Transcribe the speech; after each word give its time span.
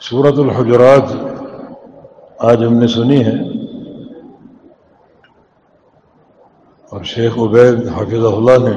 صورت 0.00 0.38
الحجرات 0.38 1.12
آج 2.38 2.64
ہم 2.64 2.74
نے 2.74 2.86
سنی 2.86 3.24
ہے 3.24 3.32
اور 6.92 7.02
شیخ 7.04 7.38
عبید 7.38 7.86
حافظ 7.88 8.24
اللہ 8.24 8.58
نے 8.58 8.76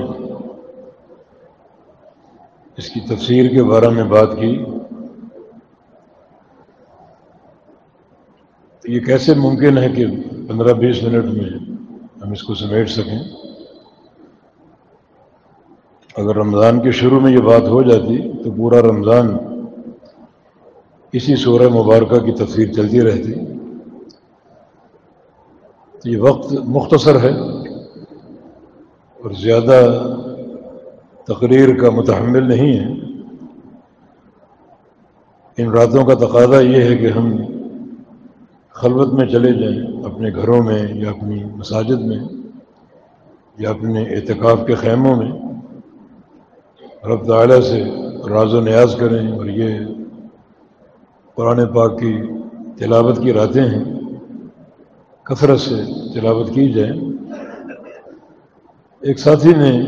اس 2.78 2.89
کی 2.89 2.99
تفسیر 3.07 3.49
کے 3.49 3.63
بارے 3.63 3.89
میں 3.89 4.04
بات 4.04 4.36
کی 4.36 4.52
یہ 8.85 8.99
کیسے 8.99 9.33
ممکن 9.33 9.77
ہے 9.77 9.89
کہ 9.89 10.05
پندرہ 10.47 10.73
بیس 10.73 11.03
منٹ 11.03 11.25
میں 11.25 11.49
ہم 12.23 12.31
اس 12.31 12.43
کو 12.43 12.55
سمیٹ 12.55 12.89
سکیں؟ 12.89 13.19
اگر 16.15 16.35
رمضان 16.35 16.81
کے 16.81 16.91
شروع 16.91 17.19
میں 17.19 17.31
یہ 17.31 17.41
بات 17.41 17.67
ہو 17.67 17.81
جاتی 17.81 18.17
تو 18.43 18.51
پورا 18.51 18.81
رمضان 18.81 19.27
اسی 21.12 21.36
سورہ 21.36 21.68
مبارکہ 21.68 22.20
کی 22.20 22.31
تصویر 22.31 22.73
چلتی 22.73 23.02
رہتی۔ 23.02 23.34
تو 25.99 26.09
یہ 26.09 26.18
وقت 26.18 26.54
مختصر 26.54 27.20
ہے 27.20 27.40
اور 29.18 29.32
زیادہ 29.32 30.08
تقریر 31.23 31.77
کا 31.77 31.90
متحمل 31.90 32.48
نہیں 32.48 32.80
ہے۔ 32.80 32.94
ان 35.58 35.70
راتوں 35.70 36.05
کا 36.05 36.13
تقاضا 36.13 36.59
یہ 36.59 36.82
ہے 36.82 36.98
کہ 36.98 37.08
ہم 37.08 37.35
خلوت 38.70 39.13
میں 39.13 39.27
چلے 39.27 39.54
جائیں، 39.54 40.04
اپنے 40.04 40.30
گھروں 40.35 40.63
میں 40.63 40.93
یا 40.93 41.09
اپنی 41.09 41.43
مساجد 41.43 42.02
میں 42.02 42.20
یا 43.57 43.70
اپنے 43.70 44.04
اعتکاف 44.04 44.59
کے 44.68 44.76
خیموں 44.76 45.16
میں۔ 45.16 45.32
رب 47.05 47.27
تعالیٰ 47.27 47.62
سے 47.62 47.84
راز 48.30 48.54
و 48.54 48.62
نیاز 48.62 48.96
کریں 48.99 49.32
اور 49.32 49.46
یہ 49.46 49.80
قرآن 51.41 51.73
پاک 51.73 52.00
کی 52.00 52.22
تلاوت 52.80 53.22
کی 53.23 53.34
راتیں 53.34 53.62
ہیں، 53.62 53.99
کثرت 55.24 55.60
سے 55.60 55.76
تلاوت 56.13 56.49
کی 56.54 56.71
جائے 56.71 56.91
ایک 59.02 59.20
ساتھی 59.20 59.52
نے 59.52 59.85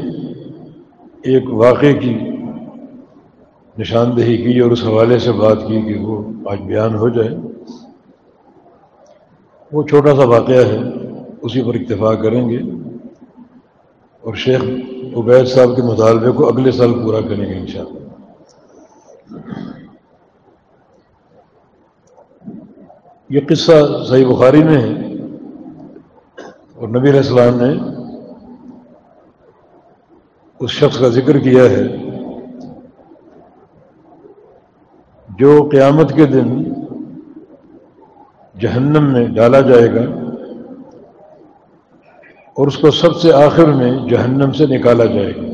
ایک 1.23 1.53
واقعے 1.53 1.94
کی 1.94 2.19
نشاندہی 3.77 4.38
کی 4.38 4.59
اور 4.59 4.72
اس 4.72 4.83
حوالے 4.83 5.19
سے 5.19 5.31
بات 5.31 5.58
کی 5.67 5.81
کہ 5.81 6.00
وہ 6.00 6.31
آج 6.50 6.59
بیان 6.61 6.95
ہو 6.95 7.09
جائے۔ 7.09 7.30
وہ 9.72 9.83
چھوٹا 9.83 10.16
سا 10.16 10.23
واقعہ 10.23 10.66
ہے، 10.66 10.80
اسی 11.42 11.64
پر 11.64 11.73
اتفاق 11.73 12.22
کریں 12.22 12.49
گے۔ 12.49 12.59
اور 14.22 14.33
شیخ 14.33 14.64
عبید 15.17 15.45
صاحب 15.47 15.75
کے 15.75 15.81
مطالبے 15.81 16.31
کو 16.31 16.47
اگلے 16.47 16.72
سال 16.72 16.94
پورا 16.94 17.22
کریں 17.22 17.45
گے 17.45 17.58
انشاءاللہ۔ 17.58 17.99
یہ 23.34 23.39
قصہ 23.50 23.72
صحیح 24.09 24.26
بخاری 24.28 24.64
میں 24.64 24.78
ہے 24.78 25.14
اور 26.76 26.88
نبی 26.88 27.09
علیہ 27.09 27.20
السلام 27.20 27.56
نے 27.62 27.73
اس 30.59 30.72
شخص 30.72 31.00
کا 31.00 31.08
ذکر 31.08 31.38
کیا 31.38 31.64
ہے 31.64 31.88
جو 35.39 35.70
قیامت 35.72 36.14
کے 36.16 36.26
دن 36.26 36.64
جہنم 38.59 39.14
میں 39.14 39.26
ڈالا 39.28 39.61
جائے 39.61 39.95
گا 39.95 40.06
اور 42.54 42.67
اس 42.67 42.78
کو 42.78 42.92
سب 42.92 43.16
سے 43.16 43.34
آخر 43.34 43.66
میں 43.66 43.92
جہنم 44.09 44.52
سے 44.52 44.66
نکالا 44.66 45.06
جائے 45.06 45.34
گا۔ 45.36 45.50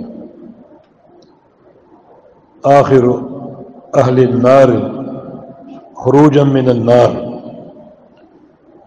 آخر 2.64 3.04
اہل 3.94 4.20
النار 4.28 4.78
خروج 5.96 6.40
من 6.40 6.70
النار۔ 6.70 7.29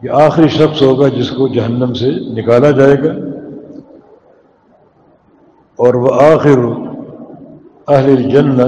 یہ 0.03 0.11
آخری 0.11 0.49
شخص 0.49 0.83
ہوگا 0.83 1.09
جس 1.09 1.31
کو 1.31 1.49
جہنم 1.49 1.93
سے 1.95 2.11
نکالا 2.11 2.71
جائے 2.71 2.97
گا 3.05 3.13
اور 5.79 5.95
وہ 5.95 6.15
آخر 6.15 6.59
اہل 7.89 8.11
الجن 8.11 8.59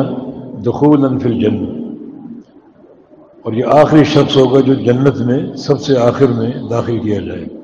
دخول 0.66 1.18
فی 1.18 1.28
الجن 1.28 1.64
اور 3.42 3.52
یہ 3.52 3.64
آخری 3.66 4.04
شخص 4.04 4.36
ہوگا 4.36 4.60
جو 4.60 4.74
جنت 4.74 5.16
میں 5.16 5.56
سب 5.56 5.80
سے 5.80 5.98
آخر 5.98 6.26
میں 6.26 6.50
داخل 6.70 6.98
کیا 6.98 7.20
جائے 7.20 7.40
گا۔ 7.40 7.58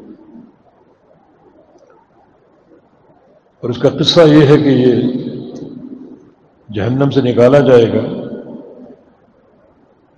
اور 3.62 3.70
اس 3.70 3.78
کا 3.78 3.88
قصہ 3.88 4.20
یہ 4.20 4.46
ہے 4.46 4.56
کہ 4.56 4.68
یہ 4.68 5.02
جہنم 6.68 7.10
سے 7.10 7.20
نکالا 7.20 7.58
جائے 7.58 7.92
گا 7.92 8.02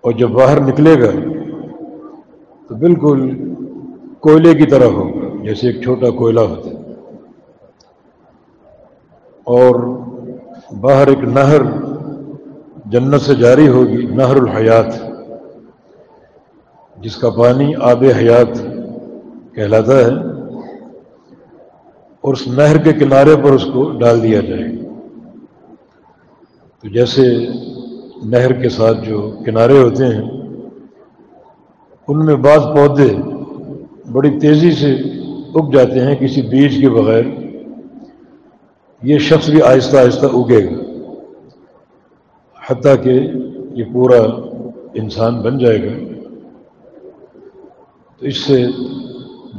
اور 0.00 0.12
جب 0.12 0.30
باہر 0.30 0.60
نکلے 0.60 0.94
گا 1.02 1.10
تو 2.72 2.78
بالکل 2.78 3.52
کوئلے 4.20 4.54
کی 4.54 4.66
طرح 4.66 4.84
ہوگا 4.84 5.44
جیسے 5.44 5.66
ایک 5.66 5.82
چھوٹا 5.82 6.10
کوئلہ 6.10 6.40
ہوتا 6.40 6.70
ہے۔ 6.70 6.74
اور 9.44 9.74
باہر 10.80 11.06
ایک 11.06 11.18
نہر 11.18 11.60
جنت 12.86 13.20
سے 13.20 13.34
جاری 13.34 13.68
ہوگی، 13.68 14.06
نہر 14.06 14.36
الحیات، 14.36 14.86
جس 17.02 17.16
کا 17.16 17.30
پانی 17.30 17.74
آب 17.80 18.04
حیات 18.04 18.62
کہلاتا 19.54 19.98
ہے۔ 19.98 20.10
اور 22.20 22.32
اس 22.32 22.48
نہر 22.48 22.78
کے 22.78 22.92
کنارے 22.92 23.36
پر 23.36 23.50
اس 23.50 23.64
کو 23.64 23.90
ڈال 23.98 24.22
دیا 24.22 24.40
جائے 24.40 24.64
گا۔ 24.64 24.92
تو 26.82 26.88
جیسے 26.88 27.46
نہر 28.24 28.52
کے 28.52 28.68
ساتھ 28.68 29.04
جو 29.04 29.32
کنارے 29.46 29.78
ہوتے 29.82 30.04
ہیں 30.06 30.41
ان 32.08 32.26
میں 32.26 32.34
بعض 32.34 32.60
پودے 32.60 33.16
بڑی 34.12 34.30
تیزی 34.40 34.72
سے 34.72 34.94
اگ 35.54 35.70
جاتے 35.70 36.00
ہیں 36.00 36.14
کسی 36.14 36.42
بیج 36.42 36.80
کے 36.80 36.90
بغیر۔ 36.90 37.24
یہ 39.02 39.18
شخص 39.18 39.50
بھی 39.50 39.62
آہستہ 39.62 39.96
آہستہ 39.96 40.26
اگے 40.26 40.64
گا، 40.64 40.82
حتیٰ 42.68 42.94
کہ 43.02 43.30
یہ 43.74 43.84
پورا 43.92 44.20
انسان 44.94 45.40
بن 45.40 45.58
جائے 45.58 45.82
گا۔ 45.82 46.12
تو 48.18 48.26
اس 48.26 48.36
سے 48.36 48.66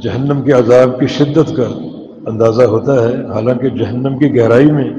جہنم 0.02 0.42
کے 0.42 0.52
عذاب 0.52 1.00
کی 1.00 1.06
شدت 1.06 1.56
کا 1.56 1.78
اندازہ 2.26 2.62
ہوتا 2.62 3.08
ہے۔ 3.08 3.26
حالانکہ 3.26 3.68
جہنم 3.68 4.18
کی 4.18 4.36
گہرائی 4.36 4.72
میں 4.72 4.90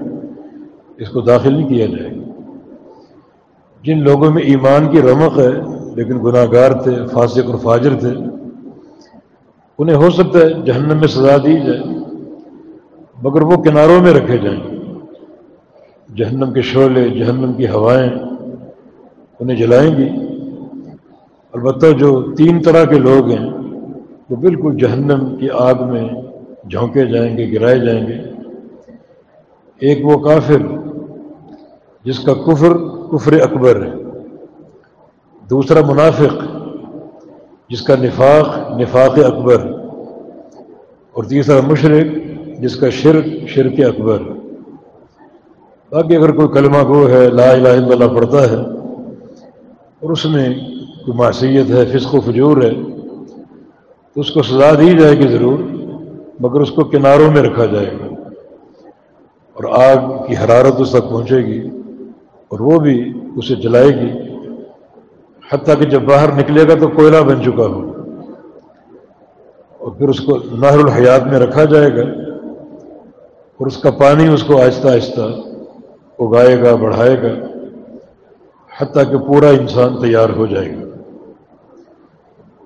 اس 0.98 1.10
کو 1.10 1.22
داخل 1.22 1.54
نہیں 1.54 1.70
کیا 1.70 1.86
جائے 1.86 2.12
گا۔ 2.12 2.32
جن 3.84 4.04
لوگوں 4.04 4.32
میں 4.32 4.44
ایمان 4.44 4.92
کی 4.92 5.02
رمق 5.02 5.40
ہے 5.40 5.75
لیکن 5.96 6.18
گناہ 6.24 6.46
گار 6.54 6.72
تھے، 6.72 6.96
فاسق 7.12 7.50
اور 7.50 7.60
فاجر 7.60 8.00
تھے۔ 8.00 8.14
انہیں 9.80 9.96
ہو 9.96 10.10
سکتا 10.10 10.40
ہے 10.40 10.50
جہنم 10.66 11.00
میں 11.00 11.08
سزا 11.08 11.38
دی 11.38 11.54
جائے، 11.54 11.80
مگر 13.24 13.42
وہ 13.42 13.64
کناروں 13.64 14.02
میں 14.02 14.14
رکھے 14.14 14.38
جائیں۔ 14.38 14.64
جہنم 16.16 16.54
کے 16.54 16.62
شعلے، 16.62 17.10
جہنم 17.10 17.54
کی 17.54 17.68
ہوائیں 17.68 18.10
انہیں 19.40 19.58
جلائیں 19.58 19.98
گی۔ 19.98 20.10
البتہ 21.54 21.86
جو 21.86 22.36
تین 22.36 22.62
طرح 22.62 22.86
کے 22.86 23.00
لوگ 23.00 23.30
ہیں، 23.30 23.50
وہ 24.30 24.36
بالکل 24.36 24.78
جہنم 24.78 25.36
کی 25.36 25.50
آگ 25.50 25.74
میں 25.90 26.10
جھونکے 26.70 27.06
جائیں 27.06 27.38
گے، 27.38 27.52
گرائے 27.52 27.80
جائیں 27.80 28.08
گے۔ 28.08 28.14
ایک 29.80 30.06
وہ 30.06 30.18
کافر، 30.18 30.62
جس 32.04 32.20
کا 32.20 32.34
کفر 32.34 32.78
کفر 33.12 33.34
اکبر 33.34 33.85
ہے۔ 33.85 33.85
دوسرا 35.50 35.82
منافق، 35.88 36.34
جس 37.70 37.82
کا 37.82 37.96
نفاق 38.02 38.48
نفاق 38.80 39.18
اکبر، 39.26 39.66
اور 41.16 41.24
تیسرا 41.24 41.60
مشرق 41.68 42.08
جس 42.62 42.76
کا 42.76 42.90
شرک 42.90 43.26
شرک 43.48 43.80
اکبر۔ 43.88 44.22
باقی 45.92 46.16
اگر 46.16 46.32
کوئی 46.32 46.48
کلمہ 46.54 46.82
گو 46.88 47.08
ہے، 47.10 47.30
لا 47.30 47.50
الہ 47.52 47.70
الا 47.70 47.94
اللہ 47.94 48.16
پڑھتا 48.16 48.42
ہے، 48.50 48.62
اور 50.00 50.10
اس 50.10 50.26
میں 50.26 50.48
کوئی 51.06 51.18
معصیت 51.18 51.70
ہے، 51.70 51.86
فسق 51.86 52.16
و 52.16 52.22
فجور 52.22 52.62
ہے، 52.64 52.74
تو 54.16 54.22
اس 54.22 54.32
کو 54.32 54.44
سزا 54.44 54.74
دی 54.74 54.98
جائے 54.98 55.16
گی 55.18 55.28
ضرور، 55.28 55.60
مگر 56.40 56.62
اس 56.62 56.72
کو 56.72 56.84
کناروں 56.84 57.32
میں 57.32 57.42
رکھا 57.42 57.66
جائے 57.66 57.92
گا۔ 57.92 58.14
اور 59.56 59.64
آگ 59.64 60.26
کی 60.28 60.34
حرارت 60.36 60.82
اس 60.82 60.92
تک 60.92 61.10
پہنچے 61.10 61.46
گی، 61.46 61.62
اور 62.52 62.60
وہ 62.60 62.80
بھی 62.80 62.98
اسے 63.38 63.56
جلائے 63.56 63.92
گی۔ 64.02 64.12
حتیٰ 65.54 65.78
کہ 65.78 65.86
جب 65.86 66.02
باہر 66.02 66.32
نکلے 66.32 66.64
گا 66.64 66.74
تو 66.80 66.88
کوئلہ 66.88 67.18
بن 67.18 67.44
چکا 67.44 67.64
ہو۔ 67.64 67.92
اور 69.78 69.92
پھر 69.92 70.10
اس 70.10 70.20
کو 70.20 70.38
نہر 70.52 70.80
الحیات 70.80 71.24
میں 71.24 71.40
رکھا 71.40 71.64
جائے 71.64 71.90
گا۔ 71.96 72.22
اور 73.58 73.68
اس 73.68 73.78
کا 73.78 73.92
پانی 73.92 74.28
اس 74.28 74.44
کو 74.44 74.62
آہستہ 74.62 74.88
آہستہ 74.88 75.22
اگائے 76.20 76.64
گا، 76.64 76.76
بڑھائے 76.76 77.22
گا۔ 77.22 77.46
حتیٰ 78.78 79.12
کہ 79.12 79.18
پورا 79.18 79.48
انسان 79.50 80.02
تیار 80.02 80.30
ہو 80.30 80.46
جائے 80.46 80.72
گا۔ 80.72 80.86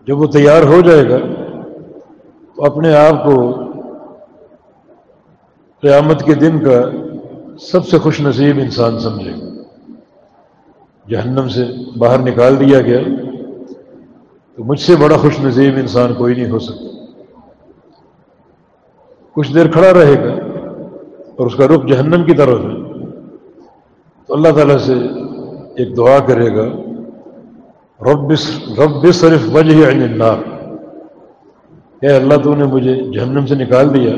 جب 0.07 0.19
وہ 0.19 0.27
تیار 0.27 0.61
ہو 0.61 0.81
جائے 0.81 1.09
گا 1.09 1.17
تو 2.55 2.65
اپنے 2.65 2.95
آپ 2.95 3.25
کو 3.25 3.53
قیامت 5.81 6.23
کے 6.23 6.33
دن 6.33 6.59
کا 6.59 6.89
سب 7.59 7.87
سے 7.87 7.97
خوش 7.97 8.21
نصیب 8.21 8.57
انسان 8.57 8.99
سمجھے 8.99 9.31
گا۔ 9.31 9.48
جہنم 11.09 11.47
سے 11.47 11.63
باہر 11.97 12.19
نکال 12.19 12.59
دیا 12.59 12.81
گیا 12.81 12.99
تو 14.55 14.63
مجھ 14.63 14.79
سے 14.79 14.95
بڑا 14.95 15.17
خوش 15.17 15.39
نصیب 15.39 15.73
انسان 15.77 16.13
کوئی 16.13 16.35
نہیں 16.35 16.49
ہو 16.49 16.59
سکتا۔ 16.59 17.13
کچھ 19.33 19.53
دیر 19.53 19.67
کھڑا 19.71 19.93
رہے 19.93 20.25
گا 20.25 20.33
اور 21.35 21.45
اس 21.45 21.55
کا 21.55 21.67
رخ 21.67 21.87
جہنم 21.87 22.23
کی 22.23 22.33
طرف 22.33 22.59
ہے۔ 22.59 23.03
تو 24.27 24.33
اللہ 24.33 24.47
تعالیٰ 24.47 24.77
سے 24.77 24.93
ایک 25.75 25.97
دعا 25.97 26.19
کرے 26.19 26.55
گا۔ 26.55 26.65
رب 28.01 28.31
رب 28.79 29.11
صرف 29.13 29.55
وجہ 29.55 29.91
عن 29.91 30.01
النار۔ 30.01 30.37
اے 32.01 32.07
اللہ، 32.07 32.33
تو 32.43 32.55
نے 32.55 32.63
مجھے 32.63 32.95
جہنم 33.13 33.45
سے 33.45 33.55
نکال 33.55 33.93
دیا 33.93 34.15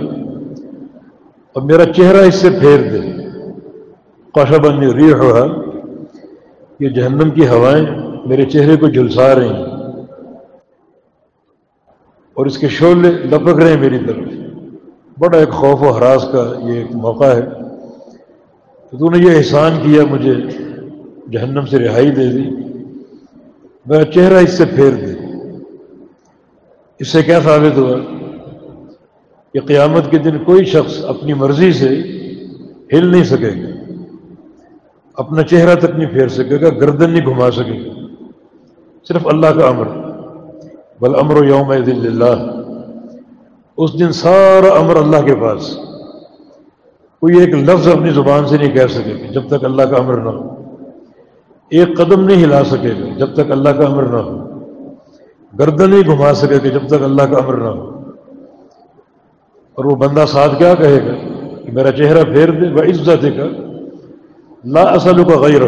اور 1.53 1.61
میرا 1.61 1.93
چہرہ 1.93 2.17
اس 2.17 2.35
سے 2.35 2.49
پھیر 2.49 2.81
دے۔ 2.91 2.99
کوشا 4.33 4.57
بندی 4.57 4.93
ری 4.93 5.13
ہوا۔ 5.13 5.70
یہ 6.81 6.89
جہنم 6.89 7.29
کی 7.29 7.47
ہوائیں 7.47 7.85
میرے 8.25 8.45
چہرے 8.45 8.75
کو 8.75 8.87
جلسا 8.87 9.35
رہی 9.35 9.49
ہیں۔ 9.49 9.65
اور 12.33 12.45
اس 12.45 12.57
کے 12.57 12.67
شعلے 12.67 13.11
لپک 13.11 13.59
رہے 13.59 13.73
ہیں 13.73 13.79
میری 13.79 13.99
طرف۔ 14.07 14.23
بڑا 15.19 15.37
ایک 15.37 15.49
خوف 15.49 15.81
و 15.81 15.89
حراس 15.89 16.25
کا 16.31 16.53
یہ 16.63 16.73
ایک 16.73 16.95
موقع 16.95 17.23
ہے۔ 17.23 17.41
تو 18.89 18.97
تو 18.97 19.09
نے 19.09 19.17
یہ 19.17 19.37
احسان 19.37 19.71
کیا، 19.83 20.05
مجھے 20.05 20.35
جہنم 21.31 21.65
سے 21.65 21.79
رہائی 21.79 22.11
دے 22.11 22.31
دی۔ 22.31 22.49
میرا 23.85 24.03
چہرہ 24.03 24.37
اس 24.37 24.57
سے 24.57 24.65
پھیر 24.65 24.91
دے۔ 24.91 25.13
اس 26.99 27.07
سے 27.07 27.23
کیا 27.23 27.39
ثابت 27.41 27.77
ہوا 27.77 27.97
کہ 29.53 29.59
قیامت 29.59 30.11
کے 30.11 30.17
دن 30.17 30.43
کوئی 30.43 30.65
شخص 30.65 31.05
اپنی 31.05 31.33
مرضی 31.33 31.73
سے 31.73 31.89
ہل 32.93 33.05
نہیں 33.05 33.23
سکے 33.23 33.63
گا۔ 33.63 33.70
اپنا 35.21 35.43
چہرہ 35.43 35.75
تک 35.75 35.91
نہیں 35.97 36.09
پھیر 36.09 36.27
سکے 36.27 36.61
گا، 36.61 36.69
گردن 36.69 37.09
نہیں 37.09 37.25
گھما 37.25 37.51
سکے 37.51 37.85
گا۔ 37.85 38.01
صرف 39.07 39.27
اللہ 39.27 39.47
کا 39.47 39.67
امر۔ 39.67 39.87
بل 41.01 41.15
امر 41.15 41.41
و 41.41 41.43
یوم 41.43 41.73
دل 41.73 42.07
اللہ 42.07 42.61
اس 43.77 43.99
دن 43.99 44.11
سارا 44.11 44.73
امر 44.73 44.95
اللہ 44.95 45.21
کے 45.21 45.35
پاس۔ 45.35 45.77
کوئی 47.19 47.39
ایک 47.39 47.49
لفظ 47.49 47.87
اپنی 47.87 48.09
زبان 48.09 48.47
سے 48.47 48.57
نہیں 48.57 48.71
کہہ 48.71 48.87
سکے 48.87 49.13
گا 49.13 49.31
جب 49.31 49.47
تک 49.47 49.65
اللہ 49.65 49.81
کا 49.81 49.97
امر 49.97 50.13
نہ 50.13 50.29
ہو۔ 50.29 50.55
ایک 51.69 51.97
قدم 51.97 52.23
نہیں 52.23 52.43
ہلا 52.43 52.63
سکے 52.63 52.89
گا 52.89 53.17
جب 53.17 53.33
تک 53.33 53.51
اللہ 53.51 53.69
کا 53.69 53.85
امر 53.85 54.03
نہ 54.03 54.17
ہو۔ 54.17 54.59
گردن 55.59 55.89
نہیں 55.89 56.01
گھما 56.05 56.33
سکے 56.33 56.55
گا 56.55 56.67
جب 56.67 56.87
تک 56.87 57.03
اللہ 57.03 57.21
کا 57.21 57.37
امر 57.37 57.57
نہ 57.57 57.67
ہو۔ 57.67 57.89
اور 59.75 59.85
وہ 59.85 59.95
بندہ 59.95 60.25
ساتھ 60.27 60.57
کیا 60.57 60.75
کہے 60.75 60.99
گا 61.05 61.13
کہ 61.65 61.71
میرا 61.71 61.91
چہرہ 61.91 62.23
پھیر 62.23 62.51
دے 62.51 62.73
وہ 62.73 62.81
عزت 62.81 63.21
کا 63.21 63.70
لا 64.63 64.81
اصل 64.81 65.23
کا 65.23 65.39
غیر 65.39 65.61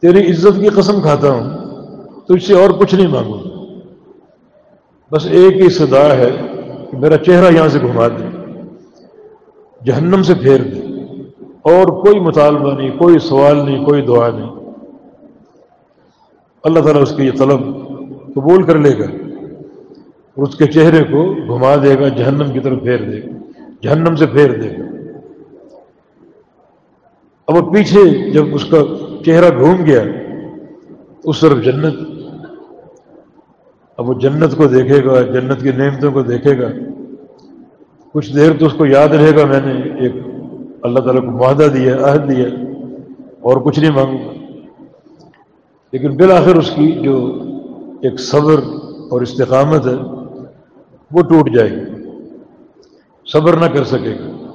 تیری 0.00 0.30
عزت 0.30 0.60
کی 0.60 0.68
قسم 0.68 1.00
کھاتا 1.00 1.30
ہوں 1.30 1.50
تو 2.26 2.34
اس 2.34 2.46
سے 2.46 2.54
اور 2.54 2.70
کچھ 2.70 2.94
نہیں 2.94 3.06
مانگوں۔ 3.06 3.40
بس 5.10 5.26
ایک 5.26 5.56
ہی 5.56 5.68
صدا 5.68 6.16
ہے 6.16 6.30
کہ 6.90 6.96
میرا 6.98 7.16
چہرہ 7.16 7.54
یہاں 7.54 7.68
سے 7.68 7.78
گھما 7.80 8.08
دے، 8.08 8.24
جہنم 9.84 10.22
سے 10.22 10.34
پھیر 10.34 10.62
دے۔ 10.62 10.80
اور 11.62 11.86
کوئی 11.86 12.20
مطالبہ 12.20 12.72
نہیں، 12.72 12.98
کوئی 12.98 13.18
سوال 13.18 13.56
نہیں، 13.56 13.84
کوئی 13.84 14.02
دعا 14.02 14.28
نہیں۔ 14.28 14.50
اللہ 16.62 16.80
تعالیٰ 16.80 17.02
اس 17.02 17.16
کی 17.16 17.24
یہ 17.24 17.32
طلب 17.38 17.60
قبول 18.34 18.62
کر 18.62 18.78
لے 18.78 18.98
گا 18.98 19.04
اور 20.34 20.46
اس 20.46 20.56
کے 20.56 20.66
چہرے 20.66 21.04
کو 21.04 21.34
گھما 21.34 21.76
دے 21.82 21.98
گا، 22.00 22.08
جہنم 22.08 22.52
کی 22.52 22.60
طرف 22.60 22.82
پھیر 22.82 22.98
دے 22.98 23.22
گا۔ 23.22 23.60
جہنم 23.82 24.16
سے 24.16 24.26
پھیر 24.26 24.60
دے 24.60 24.70
گا۔ 24.70 24.85
اب 27.46 27.54
وہ 27.54 27.70
پیچھے 27.70 28.30
جب 28.30 28.44
اس 28.52 28.64
کا 28.64 28.76
چہرہ 29.26 29.58
گھوم 29.58 29.84
گیا، 29.86 30.02
اس 31.24 31.40
طرف 31.40 31.64
جنت۔ 31.64 31.94
اب 33.96 34.08
وہ 34.08 34.14
جنت 34.14 34.56
کو 34.56 34.66
دیکھے 34.66 35.04
گا، 35.04 35.22
جنت 35.22 35.62
کی 35.62 35.72
نعمتوں 35.72 36.12
کو 36.12 36.22
دیکھے 36.22 36.58
گا۔ 36.58 36.66
کچھ 38.12 38.34
دیر 38.34 38.52
تو 38.58 38.66
اس 38.66 38.72
کو 38.72 38.86
یاد 38.86 39.08
رہے 39.08 39.36
گا، 39.36 39.44
میں 39.44 39.60
نے 39.60 40.00
ایک 40.00 40.12
اللہ 40.82 41.00
تعالیٰ 41.00 41.20
کو 41.22 41.30
معاہدہ 41.30 41.62
دیا، 41.62 42.12
عہد 42.12 42.30
دیا، 42.30 42.48
اور 43.40 43.56
کچھ 43.56 43.80
نہیں 43.80 43.90
مانگوں 43.90 44.18
گا۔ 44.18 44.32
لیکن 45.92 46.16
بالآخر 46.16 46.56
اس 46.56 46.70
کی 46.70 46.92
جو 46.92 47.42
ایک 48.02 48.20
صبر 48.20 48.60
اور 49.10 49.20
استقامت 49.20 49.86
ہے، 49.86 49.94
وہ 51.12 51.22
ٹوٹ 51.22 51.50
جائے 51.54 51.70
گی۔ 51.70 52.02
صبر 53.32 53.56
نہ 53.56 53.66
کر 53.66 53.84
سکے 53.84 54.14
گا۔ 54.20 54.45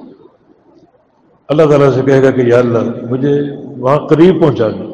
اللہ 1.48 1.62
تعالیٰ 1.62 1.90
سے 1.92 2.02
کہے 2.02 2.22
گا 2.22 2.30
کہ 2.30 2.40
یا 2.40 2.58
اللہ، 2.58 2.78
مجھے 3.10 3.42
وہاں 3.78 3.98
قریب 3.98 4.40
پہنچا 4.40 4.68
دیں 4.68 4.92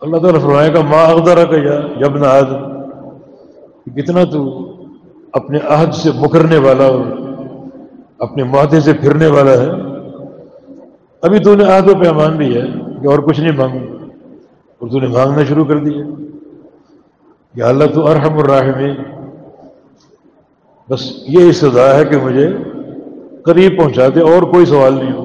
اللہ 0.00 0.16
تعالیٰ 0.16 0.40
فرمائے 0.40 0.74
گا 0.74 0.80
ماں 0.80 1.04
اقدارہ 1.06 1.44
کا 1.44 1.56
یا 1.56 1.80
جب 2.00 2.16
نہ 2.16 2.26
آدم 2.26 2.76
کتنا 3.96 4.24
تو 4.24 4.72
اپنے 5.32 5.58
عہد 5.68 5.94
سے 5.94 6.10
مکرنے 6.14 6.58
والا 6.58 6.84
اور 6.84 7.00
اپنے 8.18 8.44
معاہدے 8.44 8.80
سے 8.80 8.92
پھرنے 8.92 9.26
والا 9.26 9.50
ہے۔ 9.50 9.70
ابھی 11.22 11.38
تو 11.38 11.54
نے 11.54 11.64
عہد 11.64 11.90
و 11.90 11.94
پیمان 11.94 12.36
بھی 12.36 12.56
ہے 12.56 12.66
کہ 13.02 13.08
اور 13.08 13.18
کچھ 13.18 13.40
نہیں 13.40 13.56
مانگوں۔ 13.56 13.96
اور 14.78 14.88
تو 14.88 15.00
نے 15.00 15.06
مانگنا 15.06 15.44
شروع 15.44 15.64
کر 15.64 15.76
دیا۔ 15.76 16.04
یا 17.54 17.68
اللہ 17.68 17.84
تو 17.94 18.06
ارحم 18.06 18.38
الراحمین۔ 18.38 18.94
بس 20.90 21.12
یہ 21.28 21.48
استدا 21.48 21.96
ہے 21.96 22.04
کہ 22.04 22.16
مجھے 22.16 22.56
قریب 23.46 23.78
پہنچا 23.78 24.08
دے، 24.14 24.20
اور 24.20 24.42
کوئی 24.42 24.66
سوال 24.66 24.94
نہیں 24.94 25.12
ہو 25.12 25.24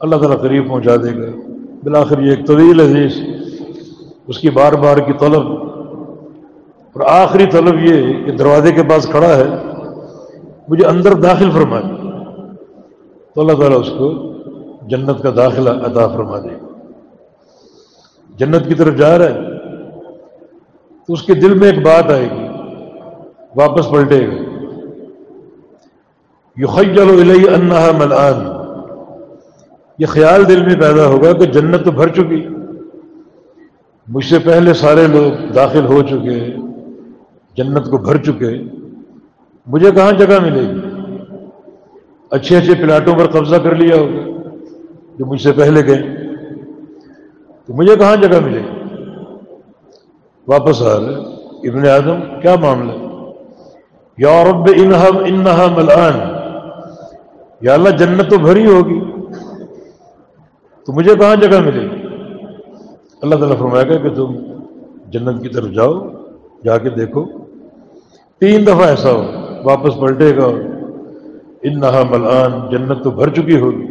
اللہ 0.00 0.16
تعالیٰ 0.16 0.40
قریب 0.40 0.68
پہنچا 0.68 0.96
دے 0.96 1.10
گا۔ 1.16 1.30
بالآخر 1.82 2.18
یہ 2.18 2.30
ایک 2.30 2.46
طویل 2.46 2.80
عزیز، 2.80 3.12
اس 4.28 4.38
کی 4.38 4.50
بار 4.50 4.72
بار 4.72 4.96
کی 4.96 5.12
طلب۔ 5.20 5.46
اور 6.94 7.02
آخری 7.08 7.46
طلب 7.46 7.82
یہ 7.82 8.24
کہ 8.24 8.32
دروازے 8.32 8.72
کے 8.72 8.82
پاس 8.82 9.06
کھڑا 9.06 9.36
ہے، 9.36 9.48
مجھے 10.68 10.84
اندر 10.86 11.14
داخل 11.14 11.50
فرما 11.50 11.80
دے 11.80 11.94
تو 13.34 13.40
اللہ 13.40 13.52
تعالیٰ 13.52 13.78
اس 13.80 13.90
کو 13.98 14.10
جنت 14.88 15.22
کا 15.22 15.30
داخلہ 15.36 15.70
عطا 15.70 16.06
فرما 16.08 16.38
دے۔ 16.38 16.54
جنت 18.38 18.68
کی 18.68 18.74
طرف 18.74 18.94
جا 18.96 19.18
رہا 19.18 19.24
ہے، 19.24 19.40
تو 21.06 21.12
اس 21.12 21.22
کے 21.22 21.34
دل 21.34 21.58
میں 21.58 21.70
ایک 21.70 21.82
بات 21.84 22.10
آئے 22.10 22.28
گی، 22.30 22.46
واپس 23.56 23.90
پلٹے 23.90 24.26
گا۔ 24.26 24.51
یو 26.56 26.66
خیلو 26.66 27.34
انہا 27.54 27.90
ملان 27.98 28.62
یہ 29.98 30.06
خیال 30.06 30.48
دل 30.48 30.66
میں 30.66 30.74
پیدا 30.74 31.06
ہوگا 31.06 31.32
کہ 31.32 31.44
جنت 31.44 31.84
تو 31.84 31.90
بھر 31.90 32.08
چکی۔ 32.08 32.48
مجھ 34.08 34.24
سے 34.24 34.38
پہلے 34.38 34.74
سارے 34.74 35.06
لوگ 35.06 35.52
داخل 35.52 35.86
ہو 35.86 36.02
چکے، 36.02 36.56
جنت 37.56 37.90
کو 37.90 37.98
بھر 37.98 38.16
چکے۔ 38.16 38.62
مجھے 39.66 39.90
کہاں 39.90 40.12
جگہ 40.12 40.40
ملے 40.40 40.60
گی؟ 40.60 40.80
اچھے 42.30 42.56
اچھے 42.56 42.74
پلاٹوں 42.74 43.14
پر 43.14 43.26
قبضہ 43.26 43.56
کر 43.56 43.74
لیا 43.74 43.96
ہوگا 43.96 44.40
جو 45.18 45.26
مجھ 45.26 45.42
سے 45.42 45.52
پہلے 45.52 45.86
گئے۔ 45.86 46.02
تو 47.66 47.74
مجھے 47.74 47.96
کہاں 47.96 48.16
جگہ 48.16 48.40
ملے 48.40 48.60
گی؟ 48.60 48.94
واپس 50.48 50.82
آ 50.82 51.00
رہے۔ 51.00 51.14
ابن 51.68 51.88
آدم، 51.88 52.40
کیا 52.40 52.54
معاملہ؟ 52.60 52.92
یا 54.18 54.44
رب 54.44 54.70
انہا 54.76 55.06
انہا 55.06 55.66
ملان 55.76 56.31
یا 57.62 57.74
اللہ 57.74 57.88
جنت 57.88 58.30
تو 58.30 58.38
بھری 58.38 58.66
ہوگی، 58.66 59.00
تو 60.86 60.92
مجھے 60.92 61.14
کہاں 61.14 61.36
جگہ 61.36 61.60
ملے؟ 61.60 61.80
گی 61.80 62.06
اللہ 63.22 63.34
تعالیٰ 63.34 63.58
فرمائے 63.58 63.88
گا 63.88 63.96
کہ 63.96 64.14
تم 64.14 64.34
جنت 65.10 65.42
کی 65.42 65.48
طرف 65.48 65.70
جاؤ، 65.70 65.92
جا 66.64 66.78
کے 66.78 66.90
دیکھو۔ 66.90 67.24
تین 68.40 68.66
دفعہ 68.66 68.86
ایسا 68.86 69.12
ہو، 69.12 69.22
واپس 69.64 69.98
پلٹے 70.00 70.36
گا۔ 70.36 70.46
ان 71.62 71.78
نہا 71.80 72.02
ملان 72.10 72.70
جنت 72.70 73.04
تو 73.04 73.10
بھر 73.10 73.28
چکی 73.28 73.60
ہوگی۔ 73.60 73.86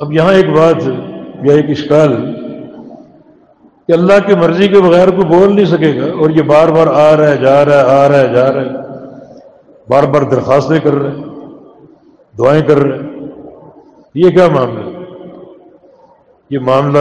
اب 0.00 0.12
یہاں 0.12 0.32
ایک 0.32 0.48
بات 0.50 0.88
یا 1.42 1.54
ایک 1.54 1.70
اشکال 1.70 2.12
کہ 3.88 3.92
اللہ 3.92 4.18
کی 4.26 4.34
مرضی 4.34 4.68
کے 4.68 4.80
بغیر 4.80 5.10
کوئی 5.10 5.26
بول 5.28 5.54
نہیں 5.56 5.64
سکے 5.64 6.00
گا، 6.00 6.06
اور 6.20 6.30
یہ 6.30 6.42
بار 6.42 6.68
بار 6.68 6.86
آ 6.86 7.16
رہا 7.16 7.28
ہے، 7.28 7.36
جا 7.36 7.64
رہا 7.64 7.78
ہے، 7.78 8.04
آ 8.04 8.08
رہا 8.08 8.20
ہے، 8.20 8.34
جا 8.34 8.52
رہا 8.52 8.60
ہے۔ 8.60 8.72
بار 9.88 10.02
بار 10.02 10.22
درخواستیں 10.22 10.80
کر 10.80 10.94
رہے 10.94 11.10
ہیں۔ 11.10 11.33
دعائیں 12.38 12.62
کر 12.62 12.76
رہے 12.76 12.98
ہیں۔ 12.98 13.26
یہ 14.14 14.30
کیا 14.30 14.48
معاملہ 14.48 14.90
یہ 16.50 16.58
معاملہ 16.58 16.98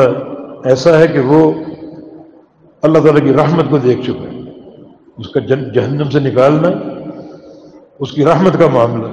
ایسا 0.64 1.00
ہے 1.00 1.08
کہ 1.08 1.20
وہ 1.20 1.52
اللہ 2.82 3.00
تعالیٰ 3.00 3.24
کی 3.24 3.34
رحمت 3.34 3.66
کو 3.70 3.78
دیکھ 3.78 4.02
چکا 4.02 4.32
ہے 4.32 4.40
اس 5.18 5.30
کا 5.30 5.40
جہنم 5.74 6.10
سے 6.10 6.20
نکالنا 6.20 6.70
اس 8.00 8.12
کی 8.12 8.26
رحمت 8.26 8.60
کا 8.60 8.68
معاملہ 8.68 9.08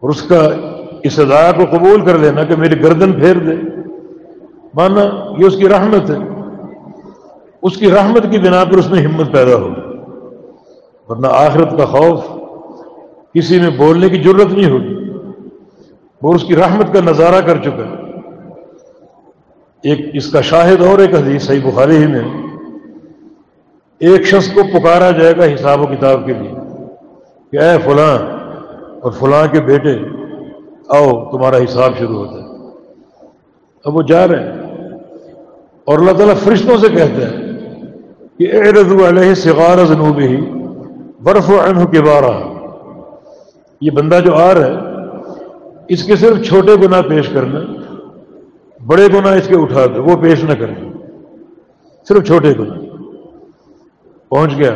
اور 0.00 0.10
اس 0.10 0.22
کا 0.22 0.48
اس 1.02 1.18
ادا 1.18 1.52
کو 1.52 1.76
قبول 1.76 2.04
کر 2.04 2.18
لینا 2.18 2.44
کہ 2.44 2.56
میری 2.56 2.82
گردن 2.82 3.12
پھیر 3.12 3.36
دے۔ 3.36 3.56
مانا 4.74 5.02
یہ 5.38 5.46
اس 5.46 5.56
کی 5.56 5.68
رحمت 5.68 6.10
ہے۔ 6.10 6.16
اس 7.62 7.76
کی 7.76 7.90
رحمت 7.90 8.22
کی 8.30 8.38
بنا 8.38 8.64
پر 8.64 8.78
اس 8.78 8.90
میں 8.90 9.02
ہمت 9.02 9.32
پیدا 9.32 9.56
ہو 9.56 9.68
ورنہ 11.08 11.26
آخرت 11.26 11.70
کا 11.78 11.84
خوف 11.84 12.41
کسی 13.34 13.60
میں 13.60 13.70
بولنے 13.70 14.08
کی 14.08 14.22
ضرورت 14.22 14.52
نہیں 14.52 14.70
ہوگی۔ 14.70 14.94
وہ 16.22 16.34
اس 16.34 16.44
کی 16.44 16.56
رحمت 16.56 16.92
کا 16.92 17.00
نظارہ 17.00 17.40
کر 17.40 17.58
چکا 17.58 17.96
ایک 19.82 19.98
اس 20.14 20.32
کا 20.32 20.40
شاہد 20.40 20.82
اور 20.82 20.98
ایک 20.98 21.14
حدیث 21.14 21.42
صحیح 21.42 21.60
بخاری 21.64 21.96
ہی 21.96 22.06
میں۔ 22.06 22.42
ایک 23.98 24.22
شخص 24.22 24.52
کو 24.52 24.60
پکارا 24.62 25.10
جائے 25.10 25.34
گا 25.36 25.54
حساب 25.54 25.80
و 25.80 25.86
کتاب 25.86 26.26
کے 26.26 26.32
لیے 26.32 26.50
کہ 27.52 27.56
اے 27.56 27.78
فلاں 27.84 28.18
اور 29.00 29.12
فلاں 29.12 29.46
کے 29.52 29.60
بیٹے، 29.60 29.94
آؤ، 30.88 31.30
تمہارا 31.30 31.56
حساب 31.56 31.92
شروع 31.98 32.18
ہوتا 32.18 32.32
ہے 32.32 32.76
اب 33.84 33.96
وہ 33.96 34.02
جا 34.02 34.28
رہے 34.28 34.36
ہیں۔ 34.36 34.62
اور 35.84 35.98
اللہ 35.98 36.12
تعالیٰ 36.12 36.36
فرشتوں 36.36 36.76
سے 36.76 36.88
کہتا 36.88 37.30
ہے 37.30 37.36
کہ 38.38 38.52
اے 38.52 38.62
رضو 38.62 39.08
علیہ 39.08 39.34
سغار 39.34 39.84
جنوب 39.84 40.18
ہی 40.18 40.36
برف 41.22 41.50
و 41.50 41.60
عنہ 41.64 41.84
کے 41.84 42.00
بارہ 42.00 42.51
یہ 43.82 43.90
بندہ 43.90 44.20
جو 44.24 44.34
آ 44.34 44.54
رہا 44.54 44.66
ہے، 44.66 44.76
اس 45.88 46.04
کے 46.04 46.16
صرف 46.16 46.46
چھوٹے 46.46 46.74
گناہ 46.74 47.02
پیش 47.02 47.28
کرنا، 47.28 47.60
بڑے 48.86 49.06
گناہ 49.14 49.32
اس 49.32 49.48
کے 49.48 49.56
اٹھا 49.56 49.86
دو، 49.86 50.02
وہ 50.04 50.16
پیش 50.16 50.44
نہ 50.44 50.52
کریں۔ 50.52 50.74
صرف 52.08 52.26
چھوٹے 52.26 52.52
گناہ۔ 52.58 52.78
پہنچ 54.28 54.58
گیا، 54.58 54.70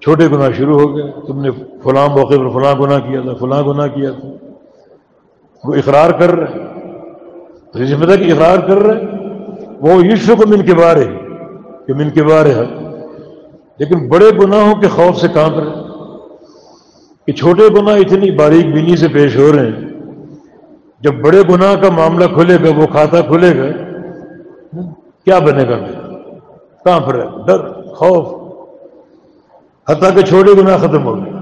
چھوٹے 0.00 0.26
گناہ 0.26 0.48
شروع 0.56 0.78
ہو 0.80 0.96
گیا 0.96 1.06
تم 1.26 1.40
نے 1.40 1.50
فلاں 1.50 2.08
موقع 2.08 2.34
پر 2.34 2.48
فلاں 2.48 2.74
گناہ 2.74 2.98
کیا 2.98 3.20
تھا، 3.20 3.34
فلاں 3.34 3.62
گناہ 3.62 3.86
کیا 3.86 4.10
تھا۔ 4.10 4.28
وہ 5.64 5.74
اقرار 5.74 6.10
کر 6.10 6.30
رہے 6.30 7.84
ذمہ 7.86 8.04
دار 8.04 8.16
کہ 8.16 8.32
اقرار 8.32 8.58
کر 8.58 8.78
رہے 8.78 9.00
وہ 9.80 10.06
یشو 10.06 10.36
کو 10.36 10.46
من 10.46 10.62
کے 10.62 10.74
بارے 10.74 11.04
کہ 11.86 11.94
من 11.94 12.10
کے 12.10 12.22
بارے 12.22 12.52
ہے۔ 12.52 12.64
لیکن 13.78 14.08
بڑے 14.08 14.30
گناہوں 14.44 14.74
کے 14.74 14.88
خوف 14.88 15.16
سے 15.16 15.28
کام 15.34 15.54
رہے 15.58 15.87
کہ 17.28 17.34
چھوٹے 17.34 17.68
گناہ 17.68 17.94
اتنی 17.94 18.30
باریک 18.30 18.74
بینی 18.74 18.96
سے 18.96 19.08
پیش 19.08 19.36
ہو 19.36 19.52
رہے 19.52 19.66
ہیں۔ 19.66 19.88
جب 21.00 21.14
بڑے 21.14 21.42
گناہ 21.50 21.74
کا 21.74 21.90
معاملہ 21.90 22.24
کھلے 22.24 22.54
گا، 22.54 22.80
وہ 22.80 22.86
کھاتا 22.86 23.20
کھلے 23.20 23.58
گا، 23.58 23.72
کیا 25.24 25.38
بنے 25.38 25.62
گا؟ 25.68 25.76
میرا 25.76 26.18
کہاں 26.84 27.00
پر 27.00 27.14
ہے 27.14 27.46
ڈر، 27.46 27.82
خوف۔ 27.82 28.52
حتیٰ 29.90 30.14
کہ 30.14 30.20
چھوٹے 30.20 30.52
گناہ 30.62 30.76
ختم 30.76 31.04
ہو 31.04 31.16
گئے۔ 31.16 31.32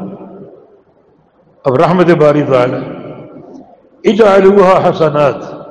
اب 1.65 1.75
رحمت 1.75 2.11
باری 2.11 2.43
تعالی 2.43 2.77
اجعلوها 4.11 4.91
حسنات۔ 4.91 5.67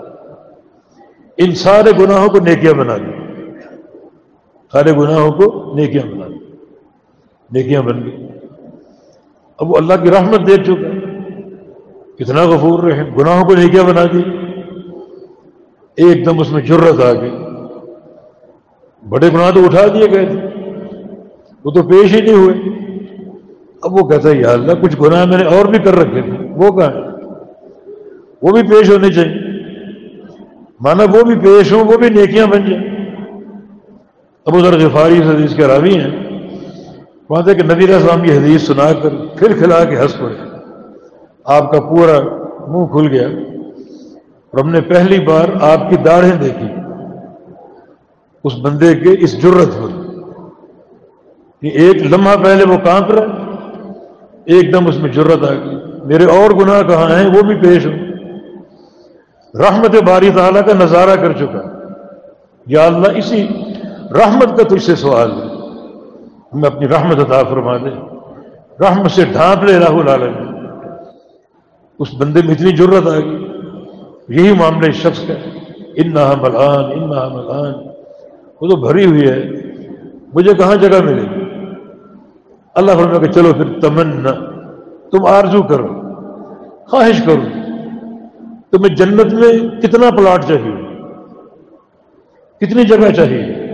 ان 1.37 1.55
سارے 1.55 1.91
گناہوں 1.99 2.29
کو 2.29 2.39
نیکیاں 2.39 2.73
بنا 2.73 2.97
دی 2.97 3.11
سارے 4.71 4.91
گناہوں 4.91 5.31
کو 5.31 5.75
نیکیاں 5.75 6.05
بنا 6.05 6.27
دی 6.27 6.39
نیکیاں 7.51 7.81
بن 7.81 8.03
گئی 8.03 8.27
اب 9.57 9.71
وہ 9.71 9.77
اللہ 9.77 9.93
کی 10.03 10.11
رحمت 10.11 10.47
دیکھ 10.47 10.63
چکا 10.63 10.89
کتنا 12.19 12.43
غفور 12.43 12.83
رہے 12.83 13.09
گناہوں 13.17 13.45
کو 13.45 13.55
نیکیاں 13.55 13.83
بنا 13.83 14.03
دی۔ 14.03 14.21
ایک 15.97 16.25
دم 16.25 16.39
اس 16.39 16.51
میں 16.51 16.61
جرت 16.61 17.01
آ 17.01 17.13
گئی۔ 17.13 17.31
بڑے 19.09 19.27
گناہ 19.33 19.51
تو 19.51 19.65
اٹھا 19.65 19.87
دیے 19.87 20.07
گئے 20.11 20.25
تھے۔ 20.25 20.39
وہ 21.65 21.71
تو 21.71 21.83
پیش 21.83 22.15
ہی 22.15 22.21
نہیں 22.21 22.33
ہوئے۔ 22.33 22.55
اب 23.81 23.93
وہ 23.93 24.09
کہتا 24.09 24.29
ہے، 24.29 24.35
یا 24.35 24.51
اللہ، 24.51 24.71
کچھ 24.73 25.01
گناہ 25.01 25.25
میں 25.25 25.37
نے 25.37 25.43
اور 25.43 25.65
بھی 25.65 25.79
کر 25.79 25.93
رکھے 25.93 26.21
تھے۔ 26.21 26.31
وہ 26.31 26.71
کہاں 26.71 26.91
وہ 28.41 28.51
بھی 28.51 28.61
پیش 28.63 28.89
ہونے 28.89 29.11
چاہیے۔ 29.11 29.33
مانا 30.79 31.03
وہ 31.03 31.23
بھی 31.23 31.35
پیش 31.35 31.73
ہوں، 31.73 31.83
وہ 31.83 31.97
بھی 31.97 32.09
نیکیاں 32.09 32.47
بن 32.47 32.65
جائیں۔ 32.65 32.95
اب 34.45 34.55
ادھر 34.55 34.85
غفاری 34.85 35.17
اس 35.17 35.25
حدیث 35.25 35.55
کے 35.55 35.67
راوی 35.67 35.99
ہیں۔ 35.99 36.24
وہاں 37.29 37.41
تھے 37.41 37.55
کہ 37.55 37.63
نبی 37.63 37.93
السلام 37.93 38.21
کی 38.21 38.37
حدیث 38.37 38.67
سنا 38.67 38.93
کر 38.93 39.09
پھر 39.37 39.57
کھلا 39.57 39.83
کے 39.83 39.97
ہنس 39.97 40.17
پڑے۔ 40.17 40.35
آپ 41.45 41.71
کا 41.71 41.81
پورا 41.81 42.19
منہ 42.67 42.85
کھل 42.85 43.07
گیا۔ 43.07 43.27
اور 44.51 44.59
ہم 44.59 44.69
نے 44.71 44.81
پہلی 44.81 45.25
بار 45.25 45.45
آپ 45.61 45.89
کی 45.89 45.95
داڑھیں 45.95 46.35
دیکھی۔ 46.35 46.67
اس 48.43 48.53
بندے 48.61 48.95
کے 48.95 49.09
اس 49.19 49.41
جرت 49.41 49.75
پر۔ 49.75 50.01
کہ 51.61 51.67
ایک 51.67 51.95
لمحہ 51.95 52.35
پہلے 52.43 52.63
وہ 52.63 52.77
کانپ 52.83 53.11
رہا 53.11 53.51
ایک 54.45 54.73
دم 54.73 54.87
اس 54.87 54.97
میں 54.97 55.09
جرت 55.09 55.43
آ 55.43 55.53
گئی۔ 55.53 55.75
میرے 56.05 56.25
اور 56.25 56.51
گناہ 56.51 56.81
کہاں 56.81 57.19
ہیں؟ 57.19 57.27
وہ 57.27 57.41
بھی 57.41 57.55
پیش 57.55 57.85
ہوں 57.85 57.99
رحمت 59.55 60.03
باری 60.03 60.29
تعالیٰ 60.35 60.65
کا 60.65 60.73
نظارہ 60.73 61.15
کر 61.15 61.31
چکا۔ 61.31 61.61
یا 62.65 62.85
اللہ، 62.85 63.07
اسی 63.15 63.47
رحمت 64.11 64.57
کا 64.57 64.75
تجھ 64.75 64.83
سے 64.83 64.95
سوال 64.95 65.31
ہے۔ 65.31 65.54
ہمیں 66.55 66.69
اپنی 66.69 66.87
رحمت 66.87 67.19
عطا 67.19 67.43
فرما 67.49 67.77
دے۔ 67.77 67.89
رحمت 68.79 69.11
سے 69.11 69.25
ڈھانپ 69.25 69.63
لے 69.63 69.79
راہ 69.79 69.93
العالم 69.93 70.33
جی۔ 70.33 70.67
اس 71.99 72.07
بندے 72.17 72.41
میں 72.45 72.55
اتنی 72.55 72.75
ضرورت 72.75 73.07
آ 73.07 73.19
گئی۔ 73.19 73.47
یہی 74.29 74.53
معاملہ 74.53 74.89
اس 74.89 74.95
شخص 74.95 75.27
کا 75.27 75.33
ان 75.95 76.13
نہ 76.13 76.33
ملان 76.41 76.83
ان 76.85 76.99
نہ 76.99 77.29
ملان۔ 77.29 77.73
وہ 78.61 78.69
تو 78.69 78.87
بھری 78.87 79.05
ہوئی 79.05 79.29
ہے۔ 79.29 79.43
مجھے 80.33 80.53
کہاں 80.53 80.75
جگہ 80.75 81.01
ملے 81.01 81.21
گی؟ 81.21 81.45
اللہ 82.75 82.91
فرما 82.91 83.17
کہ 83.17 83.31
چلو 83.31 83.53
پھر 83.53 83.79
تمنا، 83.79 84.31
تم 85.11 85.25
آرزو 85.25 85.61
کرو، 85.63 85.87
خواہش 86.85 87.21
کرو۔ 87.25 87.41
تمہیں 88.71 88.95
جنت 88.95 89.33
میں 89.33 89.81
کتنا 89.81 90.09
پلاٹ 90.17 90.45
چاہیے؟ 90.45 90.85
کتنی 92.59 92.83
جگہ 92.83 93.11
چاہیے؟ 93.11 93.64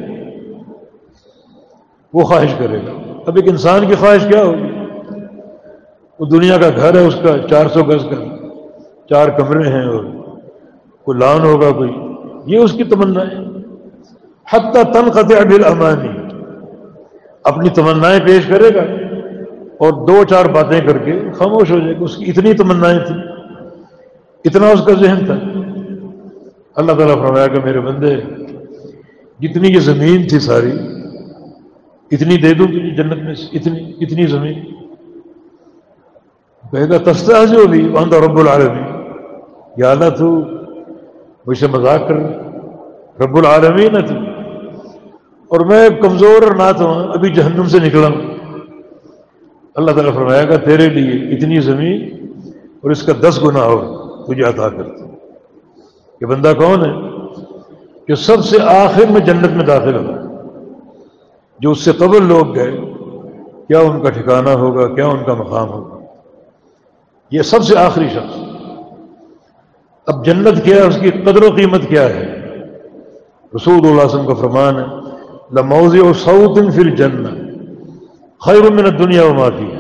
وہ 2.14 2.24
خواہش 2.24 2.56
کرے 2.58 2.78
گا۔ 2.78 3.22
اب 3.28 3.36
ایک 3.36 3.50
انسان 3.50 3.88
کی 3.88 3.96
خواہش 3.96 4.28
کیا 4.32 4.44
ہوگی؟ 4.44 4.72
وہ 6.20 6.26
دنیا 6.26 6.58
کا 6.58 6.70
گھر 6.70 6.96
ہے، 6.96 7.06
اس 7.06 7.16
کا 7.24 7.48
چار 7.48 7.66
سو 7.68 7.84
گز 7.84 8.04
کا۔ 8.04 8.48
چار 9.10 9.28
کمرے 9.28 9.70
ہیں 9.70 9.86
اور 9.86 10.04
کوئی 11.04 11.20
لان 11.20 11.42
ہوگا، 11.42 11.72
کوئی۔ 11.72 11.92
یہ 12.46 12.60
اس 12.60 12.74
کی 12.74 12.84
تمنا 12.84 13.22
ہے۔ 13.22 13.38
حتیٰ 14.54 14.94
تنخط 14.94 15.34
ابل 15.40 15.66
امانی 15.66 16.36
اپنی 17.44 17.70
تمنائیں 17.70 18.20
پیش 18.28 18.46
کرے 18.48 18.76
گا 18.76 18.82
اور 19.80 20.08
دو 20.08 20.24
چار 20.24 20.46
باتیں 20.46 20.82
کر 20.82 20.98
کے 20.98 21.20
خاموش 21.36 21.72
ہو 21.72 21.80
جائے 21.80 21.94
گا۔ 21.94 22.04
اس 22.04 22.18
کی 22.18 22.26
اتنی 22.28 22.54
تمنائیں 22.54 23.00
تھیں۔ 23.00 23.18
اتنا 24.46 24.68
اس 24.68 24.82
کا 24.86 24.94
ذہن 24.94 25.26
تھا۔ 25.26 25.36
اللہ 26.76 26.92
تعالیٰ 26.92 27.16
فرمایا 27.16 27.48
کہ 27.48 27.60
میرے 27.64 27.80
بندے، 27.80 28.16
جتنی 29.40 29.68
یہ 29.68 29.80
زمین 29.80 30.28
تھی 30.28 30.40
ساری 30.40 31.01
اتنی 32.12 32.38
دے 32.38 32.54
دوں 32.54 32.68
گی 32.68 32.96
جنت 32.96 33.24
میں 33.24 33.34
اتنی 33.54 33.94
اتنی 34.02 34.26
زمین۔ 34.26 34.64
کہے 36.72 36.90
گا 36.90 37.12
تستا 37.12 37.46
جو 37.46 37.68
بھی 37.68 37.90
وہاں 37.90 38.06
رب 38.06 38.38
العالمین۔ 38.38 38.84
یا 39.78 39.92
اللہ 39.92 40.10
تو 40.10 40.42
مجھ 41.46 41.58
سے 41.58 41.68
مذاق 41.68 42.08
کر، 42.08 42.16
رب 43.22 43.38
العالمین 43.38 43.94
نہ 43.94 44.14
اور 45.48 45.66
میں 45.66 45.90
کمزور 45.90 46.42
اور 46.42 46.56
نہ 46.56 46.72
تو 46.78 46.88
ابھی 46.88 47.30
جہنم 47.30 47.66
سے 47.66 47.80
نکلا 47.80 48.08
ہوں۔ 48.08 48.22
اللہ 49.76 49.92
تعالیٰ 49.92 50.14
فرمایا 50.14 50.44
گا 50.44 50.56
تیرے 50.56 50.90
لیے 50.90 51.36
اتنی 51.36 51.60
زمین 51.60 52.28
اور 52.82 52.92
اس 52.92 53.04
کا 53.04 53.14
دس 53.22 53.44
گنا 53.44 53.64
ہو 53.64 53.98
تجھے 54.24 54.44
عطا 54.44 54.70
کرتا 54.70 55.06
یہ 56.22 56.26
بندہ 56.26 56.54
کون 56.58 56.86
ہے؟ 56.86 56.92
جو 58.08 58.16
سب 58.16 58.46
سے 58.46 58.58
آخر 58.62 59.04
میں 59.10 59.22
جنت 59.22 59.52
میں 59.52 59.66
داخل 59.66 59.96
ہوگا 59.96 60.31
جو 61.62 61.72
اس 61.72 61.80
سے 61.80 61.92
قبل 61.92 62.24
لوگ 62.24 62.56
گئے، 62.56 62.78
کیا 63.68 63.80
ان 63.80 64.02
کا 64.02 64.10
ٹھکانہ 64.10 64.50
ہوگا؟ 64.50 64.96
کیا 64.96 65.08
ان 65.08 65.24
کا 65.24 65.34
مقام 65.34 65.70
ہوگا؟ 65.70 66.00
یہ 67.32 67.42
سب 67.42 67.64
سے 67.64 67.78
آخری 67.78 68.10
شخص۔ 68.10 68.38
اب 70.08 70.26
جنت 70.26 70.64
کیا 70.64 70.76
ہے؟ 70.76 70.82
اس 70.82 70.98
کی 71.02 71.12
قدر 71.12 71.44
و 71.44 71.56
قیمت 71.56 71.88
کیا 71.90 72.10
ہے؟ 72.10 72.42
رسول 73.56 73.74
اللہ 73.74 74.02
علیہ 74.02 74.06
وسلم 74.06 74.28
کا 74.28 74.34
فرمان 74.34 74.76
ہے 74.76 74.86
لموزی 75.52 76.00
اور 76.00 76.14
سعودن 76.14 76.72
فل 76.72 76.96
جنت 76.96 77.52
خیر 78.40 78.72
من 78.72 79.00
دنیا 79.00 79.26
و 79.26 79.34
معافی 79.34 79.66
ہے 79.66 79.80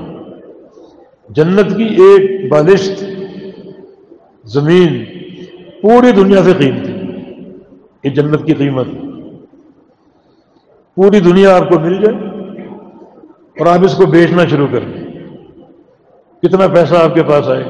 جنت 1.29 1.77
کی 1.77 1.83
ایک 1.83 2.51
بالشت 2.51 3.03
زمین 4.43 5.05
پوری 5.81 6.11
دنیا 6.11 6.43
سے 6.43 6.53
قیمتی 6.53 6.91
یہ 8.03 8.09
جنت 8.09 8.45
کی 8.45 8.53
قیمت 8.53 8.87
پوری 10.95 11.19
دنیا 11.19 11.55
آپ 11.55 11.69
کو 11.69 11.79
مل 11.79 12.01
جائے 12.01 12.15
اور 13.59 13.65
آپ 13.65 13.79
اس 13.83 13.95
کو 13.95 14.05
بیچنا 14.05 14.45
شروع 14.45 14.67
کر 14.71 14.79
دیں۔ 14.79 15.03
کتنا 16.41 16.67
پیسہ 16.67 16.95
آپ 16.95 17.13
کے 17.13 17.23
پاس 17.23 17.47
آئے۔ 17.47 17.63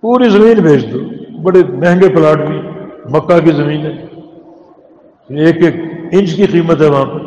پوری 0.00 0.28
زمین 0.28 0.58
بیچ 0.58 0.86
دو۔ 0.92 0.98
بڑے 1.42 1.62
مہنگے 1.68 2.08
پلاٹ 2.08 2.36
بھی، 2.36 2.60
مکہ 3.04 3.38
کی 3.38 3.50
زمین 3.50 3.80
ہے۔ 3.80 4.06
ایک 5.44 5.64
ایک 5.64 5.74
انچ 6.12 6.34
کی 6.34 6.46
قیمت 6.46 6.80
ہے 6.80 6.86
وہاں 6.86 7.04
پر۔ 7.04 7.18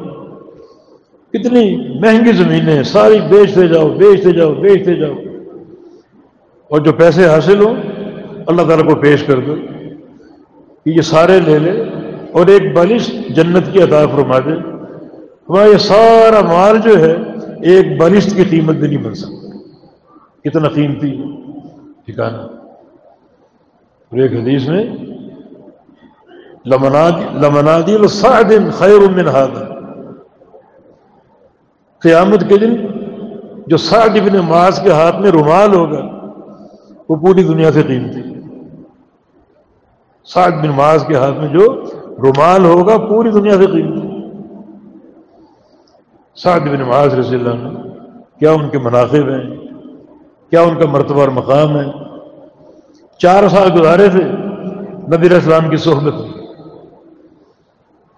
کتنی 1.33 1.77
مہنگی 1.99 2.31
زمینیں 2.31 2.83
ساری 2.83 3.19
بیچتے 3.29 3.67
جاؤ 3.67 3.89
بیچتے 3.89 4.31
جاؤ 4.31 4.53
بیچتے 4.53 4.95
جاؤ۔ 4.95 5.13
اور 6.69 6.79
جو 6.79 6.93
پیسے 6.93 7.25
حاصل 7.25 7.61
ہوں، 7.61 7.75
اللہ 8.47 8.61
تعالیٰ 8.61 8.89
کو 8.89 8.95
پیش 8.95 9.23
کر 9.23 9.39
دو 9.39 9.55
کہ 10.85 10.89
یہ 10.89 11.01
سارے 11.01 11.39
لے 11.39 11.59
لے۔ 11.59 11.98
اور 12.31 12.47
ایک 12.47 12.73
بالش 12.75 13.11
جنت 13.29 13.73
کی 13.73 13.81
عطا 13.81 14.05
فرما 14.05 14.39
دے۔ 14.39 14.53
ہمارا 15.49 15.67
یہ 15.67 15.77
سارا 15.77 16.41
مال 16.41 16.77
جو 16.77 16.99
ہے، 16.99 17.15
ایک 17.61 18.01
بالشت 18.01 18.35
کی 18.35 18.43
قیمت 18.43 18.75
بھی 18.75 18.87
نہیں 18.87 19.03
بن 19.03 19.13
سکتا۔ 19.13 19.57
کتنا 20.43 20.69
قیمتی 20.69 21.11
ٹھکانا 22.05 22.37
اور 22.37 24.17
ایک 24.17 24.33
حدیث 24.33 24.69
میں، 24.69 24.83
لمنادی 26.65 27.97
دن 28.49 28.71
خیر 28.71 28.99
من 28.99 29.27
هذا۔ 29.27 29.65
قیامت 31.99 32.49
کے 32.49 32.57
دن، 32.57 32.75
جو 33.67 33.77
سعد 33.77 34.09
بن 34.09 34.37
معاذ 34.37 34.83
کے 34.83 34.91
ہاتھ 34.91 35.19
میں 35.19 35.31
رومال 35.31 35.73
ہوگا، 35.73 36.01
وہ 37.09 37.15
پوری 37.15 37.43
دنیا 37.43 37.71
سے 37.71 37.83
قیمتی۔ 37.83 38.21
سعد 40.25 40.51
بن 40.51 40.69
معاذ 40.69 41.05
کے 41.05 41.15
ہاتھ 41.15 41.37
میں 41.37 41.47
جو 41.47 41.83
رومال 42.21 42.65
ہوگا، 42.65 42.97
پوری 42.97 43.29
دنیا 43.29 43.57
سے 43.57 43.65
قیمتی 43.65 44.09
سعد 46.35 46.59
بن 46.59 46.81
معاذ 46.81 47.13
رضی 47.13 47.35
اللہ 47.35 47.49
عنہ، 47.49 47.79
کیا 48.39 48.51
ان 48.51 48.69
کے 48.69 48.79
مناقب 48.79 49.29
ہیں؟ 49.29 49.55
کیا 50.49 50.61
ان 50.61 50.75
کا 50.79 50.89
مرتبہ 50.89 51.19
اور 51.19 51.29
مقام 51.29 51.79
ہے؟ 51.79 51.85
چار 53.17 53.47
سال 53.47 53.79
گزارے 53.79 54.09
تھے، 54.09 54.23
نبی 55.15 55.35
اسلام 55.35 55.69
کی 55.69 55.77
صحبت 55.77 56.13
میں۔ 56.13 56.45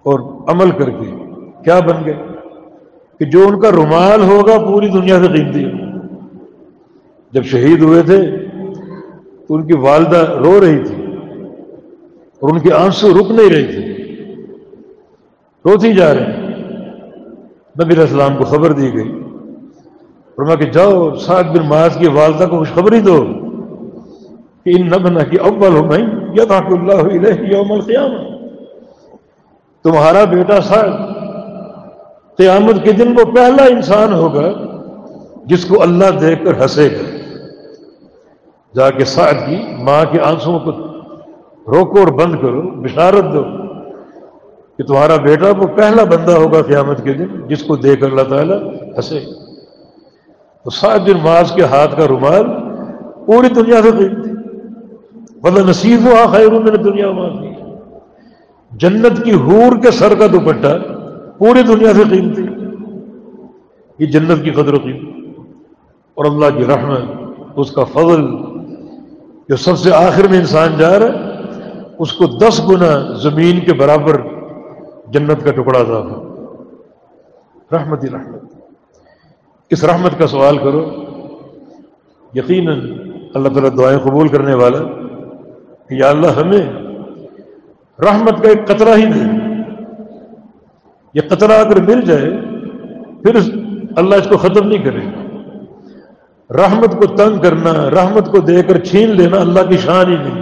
اور 0.03 0.19
عمل 0.49 0.71
کر 0.71 0.89
کے 0.89 1.23
کیا 1.63 1.79
بن 1.79 2.05
گئے؟ 2.05 2.23
کہ 3.19 3.25
جو 3.25 3.47
ان 3.47 3.59
کا 3.59 3.71
رومال 3.71 4.23
ہوگا، 4.23 4.57
پوری 4.57 4.87
دنیا 4.87 5.19
سے 5.19 5.27
قیمتی 5.27 5.65
جب 7.31 7.43
شہید 7.43 7.81
ہوئے 7.81 8.01
تھے، 8.01 8.37
تو 9.47 9.55
ان 9.55 9.67
کی 9.67 9.77
والدہ 9.77 10.17
رو 10.17 10.61
رہی 10.61 10.83
تھی 10.83 10.95
اور 12.39 12.49
ان 12.49 12.59
کے 12.59 12.73
آنسو 12.73 13.09
رک 13.09 13.31
نہیں 13.31 13.49
رہے 13.49 13.65
تھے۔ 13.65 13.90
روتی 15.65 15.93
جا 15.93 16.13
رہے 16.13 16.21
ہیں۔ 16.21 16.47
نبی 17.83 18.01
السلام 18.01 18.37
کو 18.37 18.43
خبر 18.43 18.71
دی 18.71 18.93
گئی۔ 18.93 19.23
فرما 20.35 20.55
کہ 20.55 20.65
جاؤ، 20.65 21.15
سعد 21.15 21.43
بن 21.43 21.67
معاذ 21.67 21.97
کی 21.97 22.07
والدہ 22.07 22.43
کو 22.43 22.57
خوشخبری 22.57 22.99
دو 22.99 23.25
کہ 24.65 24.69
ان 24.77 24.87
نبنا 24.87 25.23
کی 25.23 25.37
اول 25.37 25.75
ہو 25.75 25.85
میں 25.85 25.99
یا 26.33 26.57
اللہ 26.57 27.55
یوم 27.55 27.71
القیامہ۔ 27.71 28.47
تمہارا 29.83 30.23
بیٹا 30.23 30.61
سعد 30.61 30.89
قیامت 32.37 32.83
کے 32.83 32.91
دن 32.91 33.07
وہ 33.07 33.31
پہلا 33.31 33.63
انسان 33.63 34.13
ہوگا 34.13 34.53
جس 35.45 35.65
کو 35.65 35.81
اللہ 35.81 36.19
دیکھ 36.19 36.45
کر 36.45 36.61
ہنسے 36.61 36.89
گا۔ 36.91 37.17
جا 38.75 38.89
کے 38.89 39.05
سعد 39.05 39.33
کی 39.33 39.83
ماں 39.83 40.05
کے 40.11 40.19
آنسوں 40.19 40.59
کو 40.59 40.71
روکو 41.71 41.99
اور 41.99 42.07
بند 42.07 42.35
کرو، 42.41 42.61
بشارت 42.61 43.33
دو۔ 43.33 43.60
کہ 44.81 44.87
تمہارا 44.87 45.15
بیٹا 45.15 45.47
وہ 45.47 45.67
پہلا 45.67 46.03
بندہ 46.03 46.31
ہوگا 46.31 46.61
قیامت 46.61 47.03
کے 47.03 47.13
دن 47.13 47.27
جس 47.47 47.63
کو 47.63 47.75
دیکھ 47.75 48.03
اللہ 48.03 48.21
تعالیٰ 48.21 48.57
ہنسے۔ 48.63 49.19
تو 50.63 50.69
سات 50.69 51.05
دن 51.05 51.17
ماس 51.23 51.51
کے 51.51 51.63
ہاتھ 51.63 51.97
کا 51.97 52.07
رومال 52.07 52.43
پوری 53.25 53.47
دنیا 53.47 53.81
سے 53.81 53.91
قیمتی۔ 53.91 54.29
مطلب 55.43 55.69
نصیب 55.69 55.99
ہوا، 56.05 56.31
خیر 56.31 56.49
میں 56.49 56.71
نے 56.71 56.77
دنیا 56.77 57.11
مانگی 57.11 57.53
جنت 58.71 59.23
کی 59.23 59.31
حور 59.31 59.81
کے 59.81 59.91
سر 59.91 60.13
کا 60.19 60.27
دوپٹہ 60.27 60.77
پوری 61.37 61.61
دنیا 61.61 61.93
سے 61.93 62.03
قیمتی۔ 62.09 62.41
یہ 63.99 64.05
جنت 64.05 64.43
کی 64.43 64.51
قدر 64.51 64.73
و 64.73 64.77
قیمت۔ 64.77 65.37
اور 66.15 66.25
اللہ 66.25 66.59
کی 66.59 66.65
رحمت، 66.65 67.01
اس 67.55 67.71
کا 67.71 67.83
فضل، 67.83 68.27
جو 69.49 69.55
سب 69.55 69.77
سے 69.77 69.93
آخر 69.93 70.27
میں 70.29 70.39
انسان 70.39 70.75
جا 70.77 70.99
رہا 70.99 71.05
ہے، 71.05 71.31
اس 71.99 72.13
کو 72.13 72.25
دس 72.25 72.61
گنا 72.69 73.13
زمین 73.21 73.59
کے 73.59 73.73
برابر 73.73 74.30
جنت 75.13 75.43
کا 75.43 75.51
ٹکڑا 75.51 75.83
تھا۔ 75.83 76.27
رحمت 77.77 78.03
ہی 78.03 78.09
رحمت 78.09 78.43
اس 79.69 79.83
رحمت 79.83 80.19
کا 80.19 80.27
سوال 80.27 80.57
کرو۔ 80.57 80.89
یقیناً 82.33 82.79
اللہ 83.35 83.49
تعالیٰ 83.49 83.77
دعائیں 83.77 83.99
قبول 83.99 84.27
کرنے 84.27 84.53
والا 84.53 84.77
کہ 85.87 85.93
یا 85.93 86.09
اللہ 86.09 86.27
ہمیں 86.27 86.73
رحمت 87.99 88.43
کا 88.43 88.49
ایک 88.49 88.67
قطرہ 88.67 88.95
ہی 88.95 89.05
دے۔ 89.05 89.19
یہ 91.13 91.21
قطرہ 91.29 91.51
اگر 91.51 91.81
مل 91.81 92.01
جائے، 92.01 92.29
پھر 93.23 93.35
اللہ 93.95 94.15
اس 94.15 94.27
کو 94.27 94.37
ختم 94.37 94.67
نہیں 94.67 94.83
کرے 94.83 94.99
رحمت 96.53 96.91
کو 96.91 97.05
تنگ 97.05 97.41
کرنا، 97.41 97.89
رحمت 97.89 98.31
کو 98.31 98.39
دے 98.39 98.63
کر 98.63 98.79
چھین 98.79 99.09
لینا 99.09 99.37
اللہ 99.37 99.59
کی 99.69 99.77
شان 99.77 100.11
ہی 100.11 100.17
نہیں۔ 100.17 100.41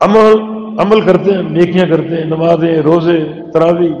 عمل 0.00 0.55
عمل 0.78 1.00
کرتے 1.00 1.32
ہیں، 1.32 1.42
نیکیاں 1.42 1.86
کرتے 1.86 2.08
ہیں، 2.08 2.24
نمازیں، 2.24 2.82
روزے 2.82 3.28
تراوی 3.54 3.92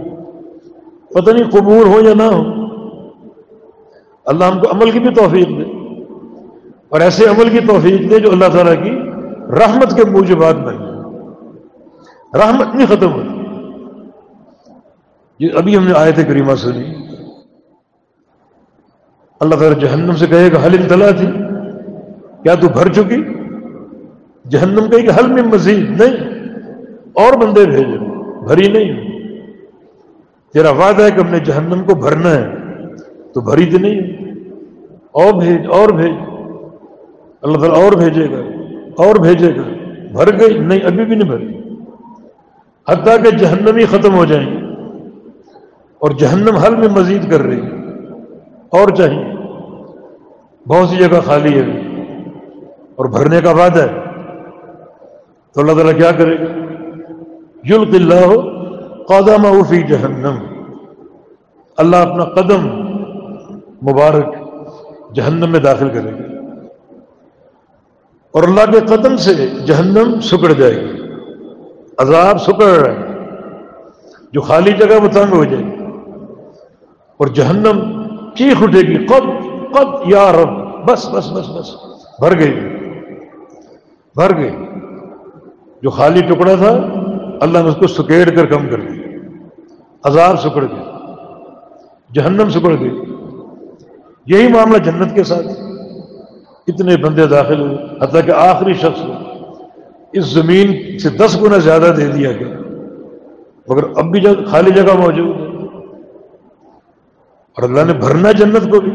پتہ 1.14 1.30
نہیں 1.30 1.50
قبول 1.50 1.86
ہو 1.86 2.00
یا 2.08 2.14
نہ 2.14 2.22
ہو 2.22 2.66
اللہ 4.24 4.44
ہم 4.44 4.60
کو 4.60 4.70
عمل 4.70 4.90
کی 4.90 4.98
بھی 4.98 5.14
توفیق 5.14 5.48
دے۔ 5.48 5.62
اور 6.88 7.00
ایسے 7.00 7.24
عمل 7.24 7.48
کی 7.48 7.58
توفیق 7.60 8.10
دے 8.10 8.18
جو 8.20 8.32
اللہ 8.32 8.44
تعالیٰ 8.52 8.84
کی 8.84 8.90
رحمت 9.56 9.96
کے 9.96 10.10
موجبات 10.10 10.56
بن 10.56 10.74
رحمت 12.34 12.74
نہیں 12.74 12.86
ختم 12.86 13.12
ہوتی 13.12 13.36
یہ 15.40 15.48
ابھی 15.54 15.76
ہم 15.76 15.84
نے 15.84 15.92
آئے 15.96 16.12
تھے 16.12 16.24
کریمہ 16.24 16.54
سنی۔ 16.54 16.94
اللہ 19.40 19.54
تعالیٰ 19.54 19.78
جہنم 19.78 20.12
سے 20.12 20.26
کہے 20.26 20.52
گا، 20.52 20.58
حل 20.64 20.76
انتلا 20.80 21.10
تھی۔ 21.10 21.26
کیا 22.42 22.54
تو 22.54 22.68
بھر 22.68 22.92
چکی؟ 22.92 23.22
جہنم 24.48 24.90
کہے 24.90 25.02
کہ 25.02 25.10
حل 25.10 25.32
میں 25.32 25.42
مزید 25.42 26.00
نہیں۔ 26.00 26.35
اور 27.16 27.38
بندے 27.38 27.64
بھیجو 27.64 28.22
بھری 28.46 28.72
نہیں۔ 28.72 29.06
تیرا 30.52 30.70
وعدہ 30.70 31.02
ہے 31.02 31.10
کہ 31.10 31.20
ہم 31.20 31.30
نے 31.30 31.38
جہنم 31.38 31.84
کو 31.84 31.94
بھرنا 31.94 32.30
ہے، 32.30 32.54
تو 33.32 33.40
بھری 33.40 33.66
تو 33.66 33.78
نہیں۔ 33.78 34.00
اور 35.12 35.42
بھیج 35.42 35.66
اور 35.70 35.88
بھیج۔ 35.88 36.12
اللہ 37.42 37.58
تعالیٰ 37.58 37.82
اور 37.82 37.92
بھیجے 37.92 38.26
گا، 38.30 38.38
اور 38.96 39.14
بھیجے 39.14 39.50
گا۔ 39.56 39.62
بھر 40.12 40.40
گئی، 40.40 40.58
نہیں، 40.58 40.80
ابھی 40.80 41.04
بھی 41.04 41.16
نہیں 41.16 41.30
بھری۔ 41.30 41.58
حتیٰ 42.88 43.22
کہ 43.22 43.36
جہنم 43.36 43.76
ہی 43.76 43.84
ختم 43.84 44.14
ہو 44.14 44.24
جائیں 44.24 44.46
گے۔ 44.46 44.58
اور 45.98 46.10
جہنم 46.10 46.56
حل 46.56 46.76
میں 46.76 46.88
مزید 46.88 47.30
کر 47.30 47.40
رہی 47.40 47.60
ہے۔ 47.60 47.68
اور 48.68 48.88
چاہیے۔ 48.88 49.24
بہت 50.66 50.88
سی 50.88 50.96
جگہ 50.96 51.20
خالی 51.20 51.60
ہے۔ 51.60 51.78
اور 52.96 53.06
بھرنے 53.06 53.40
کا 53.40 53.50
وعدہ 53.50 53.82
ہے۔ 53.82 53.92
تو 55.54 55.60
اللہ 55.60 55.72
تعالیٰ 55.72 55.96
کیا 55.96 56.12
کرے 56.12 56.38
گا؟ 56.40 56.65
یلق 57.68 57.94
اللہ 57.94 58.40
قدم 59.04 59.62
فی 59.62 59.82
جہنم۔ 59.82 60.34
اللہ 61.76 61.96
اپنا 61.96 62.24
قدم 62.24 62.66
مبارک 63.82 64.34
جہنم 65.14 65.50
میں 65.50 65.60
داخل 65.60 65.88
کرے 65.88 66.12
گا۔ 66.12 66.36
اور 68.32 68.42
اللہ 68.42 68.72
کے 68.72 68.80
قدم 68.80 69.16
سے 69.16 69.34
جہنم 69.66 70.20
سکڑ 70.20 70.52
جائے 70.52 70.76
گی 70.76 71.02
عذاب 71.98 72.42
سکڑ 72.42 72.64
رہا 72.64 72.92
ہے۔ 72.92 73.06
جو 74.32 74.40
خالی 74.40 74.72
جگہ 74.72 75.02
وہ 75.02 75.08
تنگ 75.08 75.32
ہو 75.32 75.44
جائے۔ 75.44 75.64
گی 75.64 75.70
اور 77.16 77.26
جہنم 77.26 78.02
چیخ 78.34 78.62
اٹھے 78.62 78.80
گی، 78.80 79.06
قد 79.06 79.26
قد 79.74 80.10
یا 80.10 80.32
رب۔ 80.32 80.66
بس 80.88 81.08
بس 81.08 81.32
بس 81.32 81.48
بس۔ 81.48 81.74
بھر 82.18 82.38
گئی۔ 82.38 82.60
بھر 84.14 84.36
گئی۔ 84.36 84.56
جو 85.82 85.90
خالی 85.90 86.20
ٹکڑا 86.20 86.54
تھا 86.54 87.02
اللہ 87.40 87.58
نے 87.58 87.68
اس 87.68 87.76
کو 87.76 87.86
سکیڑ 87.86 88.30
کر 88.30 88.46
کم 88.46 88.68
کر 88.68 88.80
دیا، 88.80 89.02
عذاب 90.04 90.40
سکڑ 90.40 90.62
گیا 90.62 91.14
جہنم 92.14 92.48
سکڑ 92.48 92.80
گئی 92.80 93.00
یہی 94.26 94.48
معاملہ 94.48 94.78
جنت 94.78 95.14
کے 95.14 95.24
ساتھ 95.24 95.46
اتنے 96.66 96.96
بندے 96.96 97.26
داخل 97.26 97.60
ہوئے، 97.60 97.76
حتیٰ 98.00 98.24
کہ 98.26 98.30
آخری 98.30 98.74
شخص 98.74 99.00
اس 100.12 100.24
زمین 100.24 100.98
سے 100.98 101.08
دس 101.08 101.42
گنا 101.42 101.56
زیادہ 101.56 101.94
دے 101.96 102.06
دیا 102.06 102.32
گیا۔ 102.32 102.56
مگر 103.68 103.84
اب 103.96 104.04
بھی 104.04 104.44
خالی 104.44 104.70
جگہ 104.70 104.94
موجود 104.98 105.36
ہے۔ 105.36 105.46
اور 107.56 107.62
اللہ 107.62 107.84
نے 107.84 107.92
بھرنا 107.92 108.32
جنت 108.32 108.70
کو 108.70 108.80
بھی۔ 108.80 108.90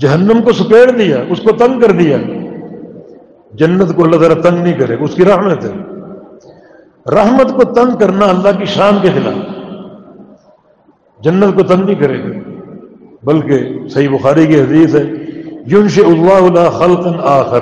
جہنم 0.00 0.42
کو 0.42 0.52
سپیڑ 0.52 0.90
دیا، 0.90 1.16
اس 1.30 1.40
کو 1.40 1.52
تنگ 1.52 1.80
کر 1.80 1.90
دیا۔ 1.90 2.16
جنت 3.52 3.96
کو 3.96 4.04
اللہ 4.04 4.16
تعالیٰ 4.16 4.42
تنگ 4.42 4.62
نہیں 4.62 4.78
کرے، 4.78 4.96
اس 5.00 5.14
کی 5.14 5.24
رحمت 5.24 5.64
ہے۔ 5.64 5.99
رحمت 7.14 7.54
کو 7.54 7.64
تنگ 7.64 7.98
کرنا 7.98 8.26
اللہ 8.26 8.58
کی 8.58 8.64
شان 8.64 8.98
کے 9.02 9.08
خلاف۔ 9.08 9.34
جنت 11.20 11.56
کو 11.56 11.62
تنگ 11.62 11.84
نہیں 11.84 11.94
کرے 11.94 12.18
گا۔ 12.18 12.50
بلکہ 13.22 13.88
صحیح 13.88 14.08
بخاری 14.08 14.46
کی 14.46 14.60
حدیث 14.60 14.94
ہے 14.94 15.04
یونش 15.66 15.98
اللہ 15.98 16.32
اللہ 16.32 16.70
خلق 16.70 17.06
آخر۔ 17.22 17.60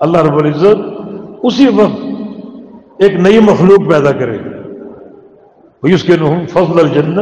اللہ 0.00 0.18
رب 0.18 0.36
العزت 0.38 1.00
اسی 1.42 1.66
وقت 1.68 2.04
ایک 2.98 3.12
نئی 3.12 3.38
مخلوق 3.38 3.90
پیدا 3.90 4.12
کرے 4.12 4.38
گا۔ 4.38 4.62
اس 5.82 6.02
کے 6.02 6.12
نحم 6.16 6.46
فضل 6.46 6.78
الجن 6.78 7.18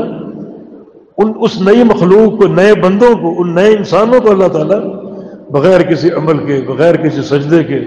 ان 1.19 1.33
اس 1.41 1.61
نئی 1.61 1.85
مخلوق 1.85 2.41
کو، 2.41 2.47
نئے 2.47 2.75
بندوں 2.75 3.17
کو، 3.17 3.43
ان 3.43 3.55
نئے 3.55 3.77
انسانوں 3.77 4.21
کو 4.21 4.31
اللہ 4.31 4.49
تعالیٰ 4.49 4.81
بغیر 5.51 5.83
کسی 5.83 6.11
عمل 6.11 6.47
کے، 6.47 6.61
بغیر 6.69 6.97
کسی 6.97 7.23
سجدے 7.23 7.65
کے، 7.65 7.81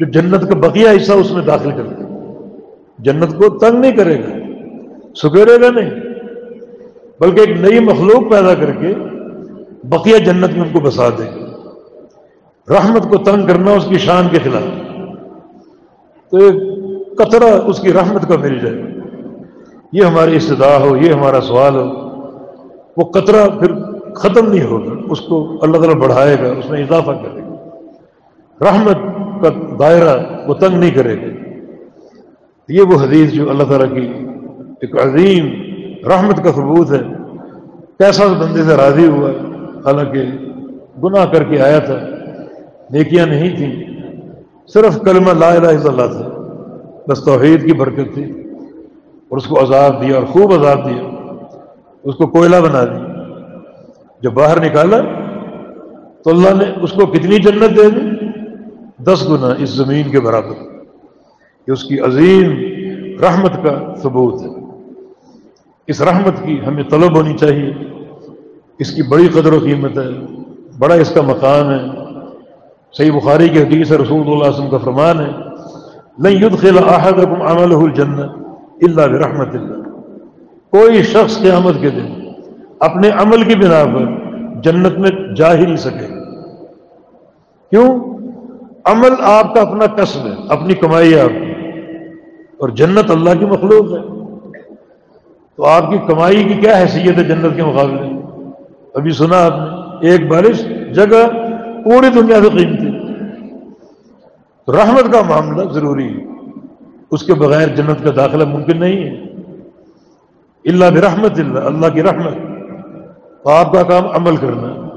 جو 0.00 0.06
جنت 0.06 0.48
کا 0.48 0.54
بقیہ 0.54 0.88
حصہ 0.96 1.12
اس 1.12 1.32
میں 1.32 1.42
داخل 1.42 1.70
کر 1.70 1.82
دے 1.82 2.04
جنت 2.98 3.28
کو 3.28 3.58
تنگ 3.58 3.80
نہیں 3.80 3.92
کرے 3.92 4.18
گا 4.18 4.38
سکیرے 5.14 5.60
گا 5.60 5.70
نہیں۔ 5.70 5.90
بلکہ 7.20 7.40
ایک 7.40 7.60
نئی 7.60 7.80
مخلوق 7.80 8.30
پیدا 8.30 8.54
کر 8.54 8.72
کے 8.72 8.94
بقیہ 9.84 10.16
جنت 10.16 10.50
میں 10.50 10.60
ان 10.60 10.72
کو 10.72 10.80
بسا 10.80 11.08
دے۔ 11.08 11.24
گا 11.24 11.48
رحمت 12.70 13.02
کو 13.02 13.16
تنگ 13.16 13.46
کرنا 13.46 13.70
اس 13.70 13.86
کی 13.88 13.98
شان 13.98 14.28
کے 14.30 14.38
خلاف۔ 14.38 14.62
تو 16.30 16.36
ایک 16.36 16.54
قطرہ 17.18 17.44
اس 17.44 17.80
کی 17.80 17.92
رحمت 17.92 18.28
کا 18.28 18.36
مل 18.36 18.58
جائے۔ 18.58 18.82
یہ 19.92 20.02
ہماری 20.02 20.36
استدا 20.36 20.76
ہو، 20.80 20.96
یہ 20.96 21.12
ہمارا 21.12 21.40
سوال 21.40 21.76
ہو۔ 21.76 21.86
وہ 22.96 23.04
قطرہ 23.04 23.48
پھر 23.48 23.72
ختم 24.14 24.52
نہیں 24.52 24.64
ہوگا، 24.64 24.92
اس 25.10 25.20
کو 25.20 25.58
اللہ 25.62 25.76
تعالیٰ 25.76 25.94
بڑھائے 25.94 26.36
گا، 26.42 26.52
اس 26.52 26.70
میں 26.70 26.82
اضافہ 26.82 27.10
کرے 27.10 27.40
گا۔ 27.40 27.68
رحمت 28.60 28.96
کا 29.42 29.76
دائرہ 29.80 30.18
وہ 30.46 30.54
تنگ 30.54 30.78
نہیں 30.78 30.90
کرے 30.90 31.16
گا۔ 31.16 31.47
یہ 32.68 32.82
وہ 32.82 33.02
حدیث 33.02 33.32
جو 33.32 33.50
اللہ 33.50 33.62
تعالیٰ 33.62 33.94
کی 33.94 34.12
ایک 34.80 34.94
عظیم 34.94 35.46
رحمت 36.08 36.44
کا 36.44 36.52
ثبوت 36.52 36.90
ہے۔ 36.92 37.02
کیسا 37.98 38.24
اس 38.24 38.30
بندے 38.30 38.62
سے 38.62 38.76
راضی 38.76 39.06
ہوا، 39.06 39.30
حالانکہ 39.84 40.22
گناہ 41.04 41.24
کر 41.24 41.42
کے 41.42 41.60
آیا 41.60 41.78
تھا، 41.78 41.96
نیکیاں 42.90 43.26
نہیں 43.26 43.56
تھیں۔ 43.56 43.84
صرف 44.66 45.00
کلمہ 45.00 45.30
لا 45.38 45.48
الہ 45.48 45.66
الا 45.66 45.90
اللہ 45.90 46.06
تھا۔ 46.06 46.28
بس 47.08 47.24
توحید 47.24 47.66
کی 47.66 47.72
برکت 47.72 48.14
تھی۔ 48.14 48.24
اور 49.28 49.36
اس 49.36 49.46
کو 49.46 49.62
عذاب 49.62 50.02
دیا 50.02 50.16
اور 50.16 50.24
خوب 50.24 50.52
عذاب 50.52 50.90
دیا۔ 50.90 51.02
اس 52.04 52.14
کو 52.14 52.26
کوئلہ 52.26 52.56
بنا 52.56 52.84
دیا۔ 52.84 53.24
جب 54.22 54.32
باہر 54.32 54.64
نکالا 54.64 55.00
تو 56.24 56.30
اللہ 56.30 56.54
نے 56.54 56.64
اس 56.82 56.92
کو 56.92 57.06
کتنی 57.06 57.36
جنت 57.36 57.76
دے 57.76 57.90
دی؟ 57.90 58.26
دس 58.98 59.28
گنا 59.28 59.54
اس 59.58 59.70
زمین 59.70 60.10
کے 60.10 60.20
برابر۔ 60.20 60.67
یہ 61.68 61.72
اس 61.72 61.84
کی 61.84 62.00
عظیم 62.00 62.50
رحمت 63.20 63.52
کا 63.64 63.94
ثبوت 64.02 64.42
ہے۔ 64.42 64.48
اس 65.86 66.02
رحمت 66.02 66.42
کی 66.42 66.60
ہمیں 66.66 66.82
طلب 66.82 67.16
ہونی 67.16 67.36
چاہیے۔ 67.36 67.72
اس 68.78 68.90
کی 68.90 69.02
بڑی 69.02 69.28
قدر 69.28 69.52
و 69.52 69.58
قیمت 69.58 69.98
ہے۔ 69.98 70.26
بڑا 70.78 70.94
اس 70.94 71.10
کا 71.10 71.20
مقام 71.22 71.70
ہے۔ 71.70 71.80
صحیح 72.92 73.12
بخاری 73.12 73.48
کے 73.48 73.62
حدیث 73.62 73.92
رسول 73.92 74.20
اللہ 74.20 74.44
علیہ 74.44 74.54
وسلم 74.54 74.70
کا 74.70 74.78
فرمان 74.78 75.20
ہے 75.20 75.30
نہیں 76.18 76.44
يدخل 76.44 76.78
احدكم 76.88 77.42
عمله 77.42 77.82
الجنہ 77.82 78.20
اللہ 78.82 79.06
برحمت 79.06 79.54
اللہ 79.54 79.82
کوئی 80.70 81.02
شخص 81.02 81.38
قیامت 81.38 81.74
کے 81.80 81.90
دن 81.90 82.30
اپنے 82.80 83.08
عمل 83.08 83.42
کی 83.42 83.54
بنا 83.54 83.84
پر 83.84 84.06
جنت 84.62 84.98
میں 84.98 85.10
جا 85.36 85.54
ہی 85.54 85.64
نہیں 85.64 85.76
سکے۔ 85.76 86.06
کیوں؟ 87.70 87.98
عمل 88.84 89.12
آپ 89.20 89.54
کا 89.54 89.60
اپنا 89.60 89.86
قصب 89.86 90.26
ہے، 90.26 90.32
اپنی 90.48 90.74
کمائی 90.74 91.14
ہے 91.14 91.20
آپ 91.20 91.28
کی۔ 91.28 91.47
اور 92.58 92.68
جنت 92.68 93.10
اللہ 93.10 93.30
کی 93.38 93.44
مخلوق 93.44 93.92
ہے۔ 93.92 94.18
تو 95.56 95.66
آپ 95.66 95.90
کی 95.90 95.98
کمائی 95.98 96.44
کی 96.44 96.54
کیا 96.54 96.78
حیثیت 96.78 97.18
ہے 97.18 97.24
جنت 97.24 97.56
کے 97.56 97.64
مقابلے؟ 97.64 98.08
ابھی 98.94 99.10
سنا 99.10 99.46
آپ 99.46 99.52
نے، 99.56 100.10
ایک 100.10 100.28
بارش، 100.28 100.64
جگہ 100.94 101.28
پوری 101.84 102.08
دنیا 102.08 102.40
سے 102.42 102.50
قیمتی۔ 102.50 102.88
رحمت 104.72 105.12
کا 105.12 105.22
معاملہ 105.28 105.70
ضروری 105.70 106.08
ہے۔ 106.08 106.24
اس 107.10 107.22
کے 107.22 107.34
بغیر 107.34 107.68
جنت 107.68 108.04
کا 108.04 108.10
داخلہ 108.16 108.44
ممکن 108.44 108.80
نہیں 108.80 109.04
ہے۔ 109.04 109.24
اللہ 110.64 110.84
برحمت 110.90 111.38
اللہ 111.38 111.58
اللہ 111.58 111.86
کی 111.86 112.02
رحمت۔ 112.02 112.34
تو 113.44 113.50
آپ 113.50 113.72
کا 113.72 113.82
کام 113.82 114.08
عمل 114.08 114.36
کرنا۔ 114.36 114.88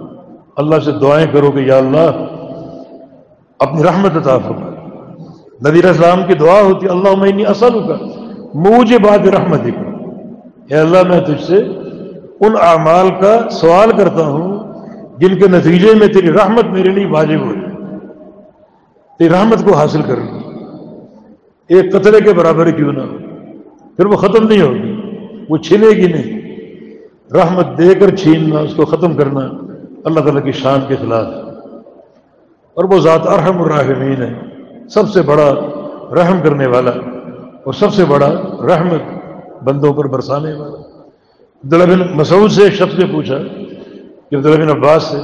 اللہ 0.56 0.80
سے 0.80 0.92
دعائیں 0.92 1.28
کرو 1.34 1.52
کہ 1.52 1.60
یا 1.60 1.78
اللہ، 1.78 2.26
اپنی 3.60 3.84
رحمت 3.84 4.18
عطا 4.18 4.38
فرما۔ 4.38 4.71
نبی 5.68 5.80
اسلام 5.80 6.24
کی 6.28 6.34
دعا 6.34 6.62
ہوتی 6.62 6.88
اللہ 6.88 7.16
میں 7.16 7.46
اصل 7.46 7.88
کا 7.88 7.96
مجھے 8.54 8.98
بات 8.98 9.28
رحمت 9.28 9.66
ہی 9.66 9.72
اے 10.70 10.76
اللہ، 10.76 10.98
میں 11.10 11.20
تجھ 11.20 11.44
سے 11.44 11.58
ان 12.40 12.54
اعمال 12.62 13.10
کا 13.22 13.50
سوال 13.50 13.92
کرتا 13.98 14.28
ہوں، 14.28 14.74
جن 15.20 15.40
کے 15.40 15.48
نتیجے 15.48 15.94
میں 16.00 16.08
تیری 16.08 16.32
رحمت 16.32 16.66
میرے 16.66 16.90
لیے 16.90 17.06
واجب 17.06 17.40
ہو 17.40 17.54
رحمت 19.20 19.66
کو 19.66 19.74
حاصل 19.74 20.02
کر 20.02 20.16
لی 20.16 20.56
ایک 21.68 21.94
قطرے 21.94 22.22
کے 22.22 22.34
برابر 22.34 22.72
کیوں 22.72 22.94
نہ 22.94 23.02
ہو، 23.02 23.18
پھر 23.96 24.06
وہ 24.06 24.16
ختم 24.16 24.48
نہیں 24.48 24.62
ہوگی، 24.62 24.96
وہ 25.50 25.58
چھینے 25.58 25.88
گی 25.88 26.08
نہیں۔ 26.08 26.42
رحمت 27.34 27.78
دے 27.78 27.96
کر 27.96 28.16
چھیننا، 28.16 28.60
اس 28.60 28.74
کو 28.74 28.86
ختم 28.86 29.14
کرنا 29.14 29.40
اللہ 30.06 30.20
تعالیٰ 30.20 30.44
کی 30.44 30.52
شان 30.52 30.80
کے 30.88 30.96
خلاف۔ 30.96 31.26
ہے 31.26 31.52
اور 32.74 32.84
وہ 32.84 33.00
ذات 33.00 33.28
ارحم 33.28 33.62
الراحمین 33.62 34.22
ہے۔ 34.22 34.51
سب 34.94 35.10
سے 35.10 35.22
بڑا 35.22 35.54
رحم 36.16 36.40
کرنے 36.44 36.68
والا 36.68 36.92
اور 37.64 37.74
سب 37.74 37.94
سے 37.94 38.06
بڑا 38.06 38.28
رحمت 38.68 39.02
بندوں 39.64 39.94
پر 39.94 40.08
برسانے 40.08 40.54
والا۔ 40.54 40.78
عبداللہ 41.64 41.84
بن 41.84 42.18
مسعود 42.18 42.52
سے 42.52 42.64
ایک 42.64 42.74
شخص 42.74 43.00
نے 43.00 43.06
پوچھا 43.06 43.38
کہ 44.30 44.36
عبداللہ 44.36 44.66
بن 44.66 44.70
عباس 44.70 45.04
سے 45.04 45.18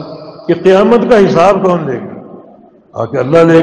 کہ 0.47 0.53
قیامت 0.63 1.10
کا 1.10 1.17
حساب 1.17 1.63
کون 1.63 1.86
لے 1.86 1.99
گا؟ 1.99 2.21
آ 2.93 3.06
کے 3.06 3.17
اللہ 3.17 3.38
لے 3.38 3.62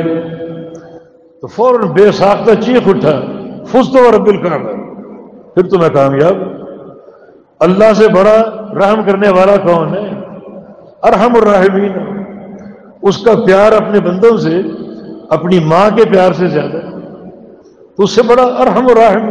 تو 1.41 1.47
فوراً 1.47 1.89
بے 1.89 2.13
ساختہ 2.13 2.51
چیخ 2.61 2.89
اٹھا 2.89 3.21
فس 3.65 3.93
تو 3.93 4.17
رب 4.17 4.27
الکعبہ 4.27 4.73
پھر 5.55 5.69
تو 5.69 5.79
میں 5.79 5.89
کامیاب۔ 5.89 6.37
اللہ 7.61 7.93
سے 7.93 8.09
بڑا 8.09 8.43
رحم 8.75 9.03
کرنے 9.03 9.29
والا 9.29 9.57
کون 9.57 9.89
ہے؟ 9.89 10.11
ارحم 11.03 11.33
الراحمین۔ 11.35 11.93
اس 13.03 13.19
کا 13.19 13.33
پیار 13.47 13.73
اپنے 13.73 14.01
بندوں 14.01 14.37
سے 14.37 14.63
اپنی 15.31 15.59
ماں 15.59 15.97
کے 15.97 16.05
پیار 16.05 16.33
سے 16.33 16.47
زیادہ۔ 16.47 16.79
تو 17.97 18.03
اس 18.03 18.11
سے 18.11 18.23
بڑا 18.23 18.43
ارحم 18.43 18.87
الراحم 18.87 19.31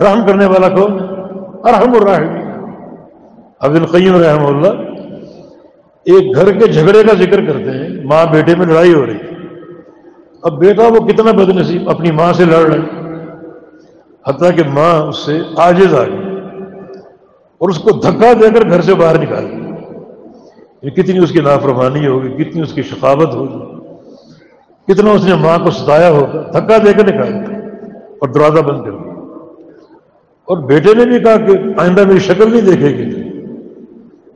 رحم 0.00 0.26
کرنے 0.26 0.46
والا 0.46 0.68
کون؟ 0.68 0.92
ہے 0.92 1.06
ارحم 1.68 1.92
الراحمین۔ 1.94 2.46
عبد 3.60 3.76
القیم 3.76 4.16
رحم 4.16 4.46
اللہ 4.46 4.82
ایک 6.04 6.36
گھر 6.36 6.52
کے 6.52 6.66
جھگڑے 6.66 7.02
کا 7.02 7.14
ذکر 7.14 7.46
کرتے 7.46 7.70
ہیں، 7.70 8.04
ماں 8.04 8.32
بیٹے 8.32 8.54
میں 8.54 8.66
لڑائی 8.66 8.94
ہو 8.94 9.06
رہی۔ 9.06 9.18
اب 10.42 10.58
بیٹا 10.58 10.82
وہ 10.82 11.06
کتنا 11.06 11.30
بد 11.30 11.48
نصیب 11.48 11.90
اپنی 11.90 12.10
ماں 12.10 12.32
سے 12.32 12.44
لڑ 12.44 12.60
رہے 12.60 12.78
حتیٰ 14.28 14.56
کہ 14.56 14.62
ماں 14.68 15.06
اس 15.06 15.18
سے 15.18 15.38
آجز 15.56 15.94
آ 15.94 16.04
گئی 16.04 16.26
اور 17.58 17.68
اس 17.68 17.78
کو 17.78 17.90
دھکا 17.90 18.32
دے 18.32 18.50
کر 18.50 18.68
گھر 18.68 18.80
سے 18.80 18.94
باہر 18.94 19.18
نکال 19.18 19.50
دی 19.50 20.90
کتنی 20.90 21.18
اس 21.18 21.30
کی 21.30 21.40
نافرمانی 21.40 22.06
ہوگی، 22.06 22.44
کتنی 22.44 22.62
اس 22.62 22.72
کی 22.72 22.82
شقاوت 22.82 23.34
ہوگی۔ 23.34 23.75
کتنا 24.88 25.10
اس 25.10 25.24
نے 25.24 25.34
ماں 25.34 25.58
کو 25.58 25.70
ستایا 25.70 26.10
ہوگا 26.10 26.42
دھکا 26.42 26.76
دے 26.76 26.92
کر 26.92 27.06
نکال 27.06 27.32
دیا 27.32 27.58
اور 28.20 28.28
دروازہ 28.28 28.60
بند 28.60 28.84
کر 28.84 28.90
دیا۔ 28.90 29.12
اور 30.44 30.56
بیٹے 30.58 30.94
نے 30.94 31.04
بھی 31.04 31.18
کہا 31.18 31.36
کہ 31.36 31.80
آئندہ 31.80 32.04
میری 32.04 32.18
شکل 32.18 32.50
نہیں 32.50 32.60
دیکھے 32.60 32.88
گی۔ 32.88 33.22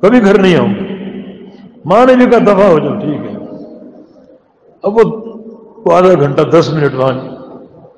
کبھی 0.00 0.22
گھر 0.24 0.38
نہیں 0.38 0.56
آؤں 0.56 0.68
گی 0.68 0.94
ماں 1.84 2.06
نے 2.06 2.16
بھی 2.16 2.26
کہا 2.26 2.38
دفاع 2.38 2.68
ہو 2.68 2.78
جاؤ، 2.78 2.98
ٹھیک 2.98 3.30
ہے۔ 3.30 3.36
اب 4.82 4.96
وہ 5.86 5.92
آدھا 5.92 6.14
گھنٹہ، 6.20 6.42
دس 6.42 6.72
منٹ 6.72 6.94
وہاں 6.94 7.12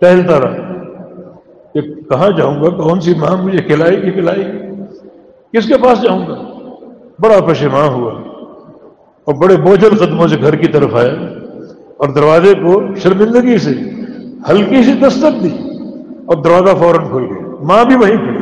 ٹہلتا 0.00 0.40
رہا۔ 0.40 0.72
کہ 1.74 1.80
کہاں 1.80 2.30
جاؤں 2.30 2.62
گا؟ 2.62 2.68
کون 2.68 3.00
سی 3.00 3.14
ماں 3.14 3.42
مجھے 3.42 3.58
کھلائے 3.58 4.02
گی 4.02 4.10
پلائے 4.10 4.52
گی؟ 4.52 4.82
کس 5.52 5.66
کے 5.66 5.74
پاس 5.82 6.02
جاؤں 6.02 6.26
گا؟ 6.26 6.34
بڑا 7.18 7.40
پشیماں 7.46 7.86
ہوا 7.88 8.12
اور 9.24 9.34
بڑے 9.34 9.56
بوجھل 9.56 9.96
قدموں 9.98 10.28
سے 10.28 10.36
گھر 10.42 10.56
کی 10.56 10.66
طرف 10.66 10.94
آیا۔ 10.94 11.41
اور 12.02 12.10
دروازے 12.10 12.54
کو 12.54 12.94
شرمندگی 12.94 13.58
سے، 13.58 13.70
ہلکی 14.48 14.82
سی 14.82 14.92
دستک 14.92 15.42
دی 15.42 15.56
اور 16.26 16.42
دروازہ 16.42 16.76
فوراً 16.76 17.04
کھل 17.06 17.24
گیا۔ 17.24 17.64
ماں 17.64 17.84
بھی 17.84 17.96
وہیں 17.96 18.16
کھڑی۔ 18.16 18.38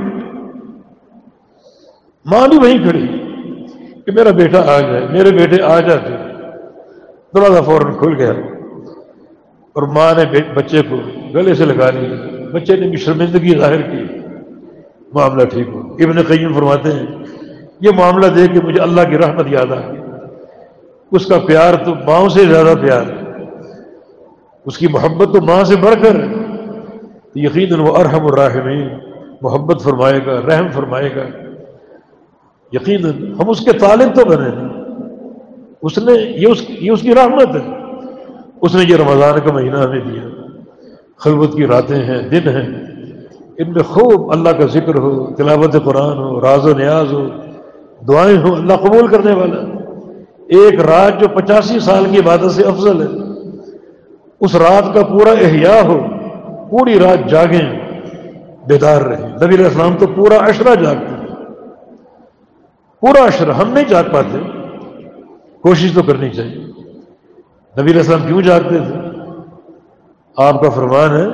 ماں 2.25 2.49
بھی 2.49 2.59
وہیں 2.59 2.79
کھڑی 2.79 3.07
کہ 4.01 4.12
میرا 4.12 4.31
بیٹا 4.31 4.61
آ 4.61 4.81
جائے، 4.81 5.09
میرے 5.12 5.31
بیٹے 5.31 5.62
آ 5.62 5.81
جاتے۔ 5.81 6.09
دروازہ 7.35 7.62
فوراً 7.62 7.92
کھل 7.92 8.14
گیا 8.18 8.31
اور 9.73 9.83
ماں 9.83 10.14
نے 10.14 10.53
بچے 10.55 10.83
کو 10.83 10.96
گلے 11.35 11.55
سے 11.55 11.64
لگا 11.64 11.90
لیا۔ 11.90 12.09
بچے 12.53 12.77
نے 12.77 12.88
بھی 12.88 12.96
شرمندگی 12.96 13.59
ظاہر 13.59 13.83
کی۔ 13.83 14.05
معاملہ 15.14 15.44
ٹھیک 15.44 15.68
ہو۔ 15.68 15.81
ابن 15.81 16.23
قیم 16.23 16.53
فرماتے 16.53 16.92
ہیں، 16.92 17.07
یہ 17.81 17.90
معاملہ 17.96 18.27
دیکھ 18.27 18.53
کے 18.53 18.61
مجھے 18.66 18.83
اللہ 18.83 19.01
کی 19.01 19.18
رحمت 19.18 19.46
یاد 19.51 19.73
آ 19.73 19.81
اس 21.12 21.27
کا 21.27 21.38
پیار 21.38 21.75
تو 21.75 21.94
ماں 21.94 22.29
سے 22.29 22.44
زیادہ 22.44 22.75
پیار 22.83 23.03
ہے۔ 23.03 23.19
اس 24.66 24.79
کی 24.79 24.87
محبت 24.87 25.35
تو 25.35 25.40
ماں 25.40 25.64
سے 25.64 25.77
بڑھ 25.77 25.94
کر 25.94 26.16
یقین 27.35 27.81
وہ 27.81 27.96
ارحم 27.96 28.27
الراحمین، 28.27 28.88
محبت 29.42 29.83
فرمائے 29.83 30.20
گا، 30.27 30.40
رحم 30.40 30.68
فرمائے 30.73 31.11
گا۔ 31.16 31.23
یقیناً 32.73 33.35
ہم 33.35 33.51
اس 33.51 33.61
کے 33.61 33.73
طالب 33.73 34.14
تو 34.14 34.25
بنے 34.25 34.49
اس 35.83 35.99
نے 35.99 36.12
یہ 36.12 36.46
اس 36.46 36.70
یہ 36.70 36.90
اس 36.90 37.01
کی 37.01 37.14
رحمت 37.14 37.57
ہے۔ 37.57 37.75
اس 38.61 38.75
نے 38.75 38.85
یہ 38.88 38.96
رمضان 38.96 39.40
کا 39.46 39.53
مہینہ 39.53 39.77
ہمیں 39.77 40.01
دیا۔ 40.01 40.23
خلوت 41.16 41.57
کی 41.57 41.66
راتیں 41.66 41.96
ہیں، 41.96 42.29
دن 42.29 42.49
ہیں۔ 42.49 42.85
ان 43.59 43.73
میں 43.73 43.83
خوب 43.83 44.33
اللہ 44.33 44.49
کا 44.49 44.66
ذکر 44.66 44.99
ہو، 44.99 45.35
تلاوت 45.35 45.85
قرآن 45.85 46.18
ہو، 46.18 46.40
راز 46.40 46.66
و 46.66 46.75
نیاز 46.79 47.12
ہو، 47.12 47.29
دعائیں 48.09 48.38
ہوں، 48.38 48.57
اللہ 48.57 48.73
قبول 48.73 49.07
کرنے 49.07 49.33
والا۔ 49.33 49.57
ایک 50.49 50.81
رات 50.81 51.20
جو 51.20 51.29
پچاسی 51.29 51.81
سال 51.81 52.05
کی 52.11 52.18
عبادت 52.18 52.51
سے 52.51 52.62
افضل 52.62 53.01
ہے۔ 53.01 53.30
اس 54.40 54.55
رات 54.55 54.94
کا 54.94 55.03
پورا 55.05 55.31
احیاء 55.31 55.83
ہو، 55.83 55.98
پوری 56.70 57.00
رات 57.00 57.31
جاگیں، 57.31 57.81
بیدار 58.66 59.00
رہیں۔ 59.00 59.29
نبی 59.29 59.55
علیہ 59.55 59.64
السلام 59.64 59.96
تو 59.98 60.07
پورا 60.07 60.35
اشرا 60.35 60.74
جاگتے 60.74 61.26
پورا 63.00 63.22
اشر 63.24 63.48
ہم 63.48 63.72
نہیں 63.72 63.85
جاگ 63.85 64.05
پاتے۔ 64.12 64.38
کوشش 65.62 65.92
تو 65.94 66.03
کرنی 66.03 66.31
چاہیے۔ 66.31 66.59
نبی 67.81 67.90
علیہ 67.90 68.00
السلام 68.00 68.26
کیوں 68.26 68.42
جاگتے 68.42 68.79
تھے؟ 68.79 68.94
آپ 70.37 70.62
کا 70.62 70.70
فرمان 70.70 71.16
ہے، 71.16 71.26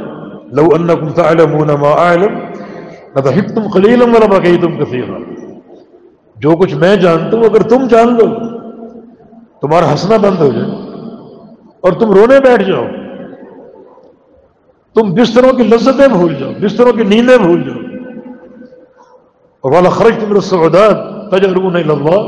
لو 0.53 0.69
انکم 0.75 1.09
تعلمون 1.09 1.69
ما 1.69 1.89
اعلم، 1.89 2.39
لضحکتم 3.17 3.63
قلیلا 3.73 4.05
ولا 4.05 4.27
بقیتم 4.27 4.85
کثیرا۔ 4.85 5.19
جو 6.37 6.57
کچھ 6.57 6.75
میں 6.75 6.97
جانتا 6.97 7.37
ہوں، 7.37 7.45
اگر 7.45 7.63
تم 7.63 7.87
جان 7.87 8.15
لو، 8.15 8.27
تمہارا 9.61 9.93
ہنسنا 9.93 10.17
بند 10.17 10.39
ہو 10.39 10.49
جائے۔ 10.49 10.96
اور 11.87 11.95
تم 11.95 12.13
رونے 12.13 12.41
بیٹھ 12.41 12.63
جاؤ۔ 12.63 12.85
تم 14.95 15.15
بستروں 15.15 15.53
کی 15.53 15.63
لذتیں 15.63 16.09
بھول 16.09 16.35
جاؤ، 16.35 16.51
بستروں 16.63 16.93
کی 16.93 17.05
نیندیں 17.05 17.39
بھول 17.39 17.63
جاؤ۔ 17.63 17.81
اور 19.61 19.73
والا 19.73 19.89
خرچ 19.89 20.15
تم 20.21 20.37
رسودات 20.37 20.97
تجربہ 21.31 21.71
اللہ، 21.75 22.21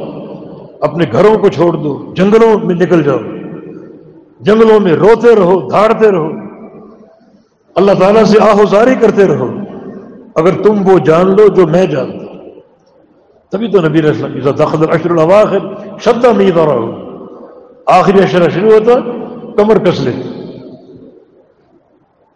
اپنے 0.80 1.04
گھروں 1.12 1.38
کو 1.38 1.48
چھوڑ 1.48 1.76
دو، 1.76 2.14
جنگلوں 2.14 2.66
میں 2.66 2.74
نکل 2.74 3.02
جاؤ۔ 3.02 3.18
جنگلوں 4.40 4.80
میں 4.80 4.92
روتے 4.92 5.36
رہو، 5.36 5.68
دھاڑتے 5.68 6.10
رہو۔ 6.10 6.28
اللہ 7.74 7.92
تعالیٰ 8.00 8.24
سے 8.24 8.38
آہوزاری 8.40 8.94
کرتے 9.00 9.26
رہو۔ 9.26 9.50
اگر 10.34 10.62
تم 10.62 10.88
وہ 10.88 10.98
جان 10.98 11.36
لو 11.36 11.48
جو 11.48 11.66
میں 11.66 11.86
جانتا 11.86 12.24
تبھی 13.50 13.68
تو 13.68 13.80
نبی 13.80 14.02
رسلم 14.02 14.48
اشر 14.90 15.10
الواخر 15.10 15.58
شبد 16.00 16.24
امید 16.24 16.56
رہا۔ 16.56 16.64
ہو 16.64 16.92
آخری 17.86 18.22
اشرا 18.22 18.48
شروع 18.48 18.72
ہوتا۔ 18.72 18.92
کمر 19.58 19.78
کس 19.78 20.00
لے۔ 20.00 20.12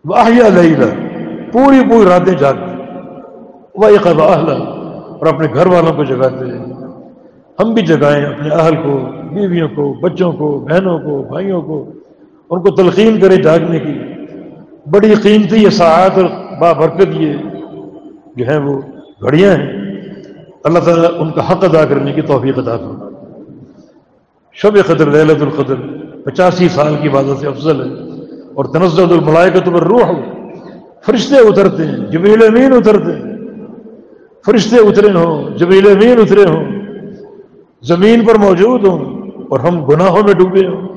واہیا 0.05 0.49
لیلا 0.49 0.87
پوری 1.53 1.89
پوری 1.91 2.09
راتیں 2.09 2.33
جاگتے 2.33 2.73
وہ 3.75 3.87
ایک 3.89 4.07
اور 4.07 5.27
اپنے 5.27 5.47
گھر 5.55 5.67
والوں 5.67 5.93
کو 5.93 6.05
جگاتے 6.05 6.45
ہیں۔ 6.45 6.75
ہم 7.61 7.75
بھی 7.75 7.83
جگائیں 7.83 8.25
اپنے 8.25 8.49
اہل 8.49 8.77
کو، 8.77 9.01
بیویوں 9.35 9.69
کو، 9.69 9.93
بچوں 9.93 10.33
کو، 10.33 10.67
بہنوں 10.71 10.99
کو، 10.99 11.23
بھائیوں 11.23 11.63
کو۔ 11.63 11.93
ان 12.51 12.61
کو 12.61 12.71
تلقین 12.71 13.21
کرے 13.21 13.37
جاگنے 13.37 13.79
کی۔ 13.79 13.99
بڑی 14.91 15.15
قیمتی 15.15 15.57
یہ 15.57 15.71
ساعت 15.71 16.19
اور 16.19 16.25
بابرکت 16.61 17.09
یہ 17.13 17.33
جو 18.37 18.49
ہیں 18.49 18.59
وہ 18.59 18.81
گھڑیاں 19.23 19.53
ہیں۔ 19.53 19.73
اللہ 20.65 20.79
تعالیٰ 20.79 21.11
ان 21.19 21.31
کا 21.31 21.53
حق 21.53 21.65
ادا 21.65 21.85
کرنے 21.85 22.13
کی 22.13 22.23
توفیق 22.23 22.59
ادا 22.59 22.77
کرنا 22.77 23.09
شب 24.53 24.77
قدر 24.87 25.07
للت 25.07 25.43
القدر۔ 25.43 26.02
پچاسی 26.25 26.69
سال 26.69 26.97
کی 27.03 27.09
عبادت 27.09 27.41
سے 27.41 27.47
افضل 27.47 27.81
ہے 27.81 27.91
اور 28.55 28.65
تنزل 28.65 29.13
الملائکت 29.13 29.67
پر 29.67 29.83
روح 29.83 30.13
فرشتے 31.07 31.37
اترتے 31.37 31.87
ہیں، 31.87 31.97
جبریل 31.97 32.43
امین 32.43 32.73
اترتے 32.73 33.13
ہیں. 33.13 33.37
فرشتے 34.47 34.77
اترے 34.77 35.13
ہوں، 35.13 35.59
جبریل 35.59 35.87
امین 35.87 36.19
اترے 36.19 36.45
ہوں. 36.45 36.65
زمین 37.83 38.25
پر 38.25 38.39
موجود 38.39 38.87
ہوں 38.87 39.31
اور 39.51 39.61
ہم 39.61 39.85
گناہوں 39.85 40.23
میں 40.23 40.35
ڈوبے 40.35 40.67
ہوں. 40.67 40.89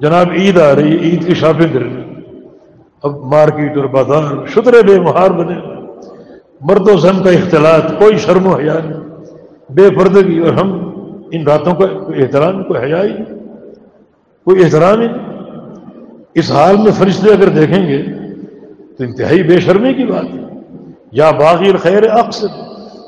جناب، 0.00 0.30
عید 0.30 0.58
آ 0.58 0.74
رہی 0.74 0.92
ہے، 0.92 0.98
عید 0.98 1.26
کی 1.26 1.34
شاپنگ 1.34 1.72
کر 1.72 1.80
رہی 1.80 2.02
اب 3.02 3.24
مارکیٹ 3.24 3.76
اور 3.76 3.84
بازار 3.84 4.46
شترے 4.46 4.82
بے 4.82 5.00
مہار 5.00 5.30
بنے 5.30 5.54
مرد 6.60 6.88
و 6.88 6.96
زن 6.96 7.22
کا 7.22 7.30
اختلاط، 7.30 7.98
کوئی 7.98 8.16
شرم 8.16 8.46
و 8.46 8.54
حیا 8.56 8.78
نہیں. 8.84 9.00
بے 9.70 9.90
پردگی 9.90 10.38
اور 10.38 10.52
ہم 10.52 10.72
ان 11.32 11.46
راتوں 11.46 11.74
کا 11.74 11.86
کوئی 11.86 12.22
احترام، 12.22 12.62
کوئی 12.64 12.80
حیا 12.80 13.02
ہی 13.02 13.12
کوئی 14.48 14.64
احترام 14.64 15.00
ہی 15.00 15.06
اس 16.34 16.52
حال 16.52 16.76
میں 16.76 16.92
فرشتے 16.92 17.30
اگر 17.30 17.48
دیکھیں 17.48 17.88
گے 17.88 18.02
تو 18.98 19.04
انتہائی 19.04 19.42
بے 19.42 19.60
شرمی 19.60 19.94
کی 19.94 20.04
بات 20.04 20.24
ہے۔ 20.24 20.40
یا 21.12 21.30
باغی 21.30 21.72
خیر 21.72 22.10
اقصر 22.10 22.46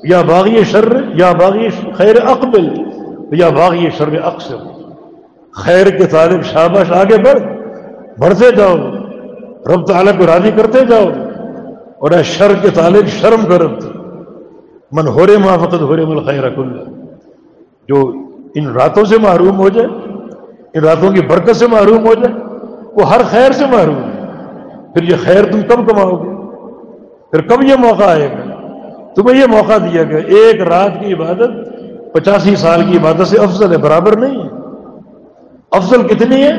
یا 0.05 0.23
باغی 0.23 0.65
شر، 0.65 1.03
یا 1.15 1.33
باغی 1.33 1.69
خیر 1.95 2.17
اقبل، 2.25 2.69
یا 3.33 3.49
باغی 3.49 3.91
شر 3.99 4.09
اقصر 4.25 4.57
خیر 5.53 5.91
کے 5.91 6.07
طالب 6.07 6.43
شاباش 6.43 6.93
آگے 6.93 7.17
بڑھ، 7.17 7.43
بڑھتے 8.19 8.51
جاؤ۔ 8.51 8.77
رب 9.75 9.87
تعالیٰ 9.87 10.19
کو 10.19 10.27
راضی 10.27 10.51
کرتے 10.57 10.85
جاؤ۔ 10.85 11.09
اور 11.99 12.11
اے 12.11 12.23
شر 12.23 12.53
کے 12.63 12.69
طالب 12.71 13.07
شرم 13.07 13.45
کرت 13.45 13.85
من 14.93 15.09
ہو 15.09 15.27
رے 15.27 15.37
مافقت 15.37 15.81
ہو 15.81 15.97
رے 15.97 16.05
مل 16.05 16.25
خیر 16.25 16.49
جو 17.89 18.13
ان 18.55 18.69
راتوں 18.69 19.05
سے 19.05 19.19
محروم 19.19 19.57
ہو 19.59 19.69
جائے 19.69 20.10
ان 20.75 20.85
راتوں 20.85 21.13
کی 21.13 21.21
برکت 21.21 21.57
سے 21.57 21.67
محروم 21.67 22.07
ہو 22.07 22.15
جائے، 22.15 22.35
وہ 22.93 23.15
ہر 23.15 23.21
خیر 23.31 23.53
سے 23.53 23.67
محروم 23.67 23.97
ہے۔ 23.97 24.27
پھر 24.95 25.03
یہ 25.03 25.15
خیر 25.23 25.45
تم 25.45 25.61
کب 25.61 25.89
کماؤ 25.89 26.11
گے؟ 26.11 26.57
پھر 27.31 27.41
کب 27.41 27.65
یہ 27.65 27.75
موقع 27.75 28.05
آئے 28.05 28.29
گا؟ 28.31 28.51
تمہیں 29.15 29.41
یہ 29.41 29.47
موقع 29.47 29.77
دیا 29.77 30.03
گیا، 30.03 30.19
ایک 30.19 30.63
رات 30.63 30.91
کی 31.01 31.15
عبادت، 31.15 31.51
پچاسی 32.13 32.57
سال 32.57 32.83
کی 32.91 32.99
عبادت 32.99 33.27
سے 33.27 33.39
افضل 33.39 33.73
ہے، 33.73 33.79
برابر 33.79 34.17
نہیں 34.17 34.45
ہے۔ 34.45 34.49
افضل 35.71 36.07
کتنی 36.07 36.43
ہے؟ 36.43 36.53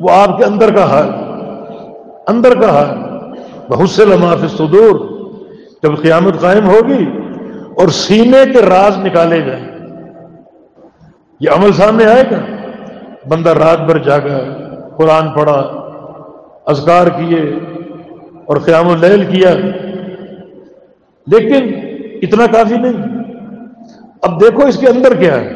وہ 0.00 0.10
آپ 0.10 0.38
کے 0.38 0.44
اندر 0.44 0.74
کا 0.74 0.90
حال۔ 0.90 1.10
اندر 2.28 2.60
کا 2.60 2.70
حال۔ 2.70 2.88
بہت 3.68 3.90
سے 3.90 4.04
لمحات 4.04 4.50
صدور 4.50 5.00
جب 5.82 6.02
قیامت 6.02 6.40
قائم 6.40 6.68
ہوگی 6.68 7.06
اور 7.76 7.88
سینے 7.88 8.52
کے 8.52 8.62
راز 8.62 8.98
نکالے 8.98 9.40
جائیں۔ 9.40 9.68
یہ 11.40 11.50
عمل 11.50 11.72
سامنے 11.72 12.04
آئے 12.04 12.22
گا۔ 12.30 12.63
بندہ 13.28 13.50
رات 13.50 13.80
بھر 13.80 13.98
جاگا، 13.98 14.38
قرآن 14.96 15.30
پڑھا، 15.30 15.84
اذکار 16.66 17.06
کیے 17.06 17.40
اور 18.44 18.56
قیام 18.56 18.88
اللیل 18.88 19.24
کیا۔ 19.24 19.54
لیکن 21.26 21.74
اتنا 22.22 22.46
کافی 22.46 22.74
نہیں۔ 22.74 23.24
اب 24.22 24.40
دیکھو 24.40 24.66
اس 24.66 24.76
کے 24.78 24.86
اندر 24.86 25.14
کیا 25.14 25.40
ہے۔ 25.40 25.52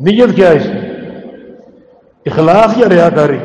نیت 0.00 0.36
کیا 0.36 0.50
ہے 0.50 0.56
اس 0.56 0.66
میں 0.66 0.90
اخلاق 2.26 2.78
یا 2.78 2.88
ریاکاری؟ 2.88 3.38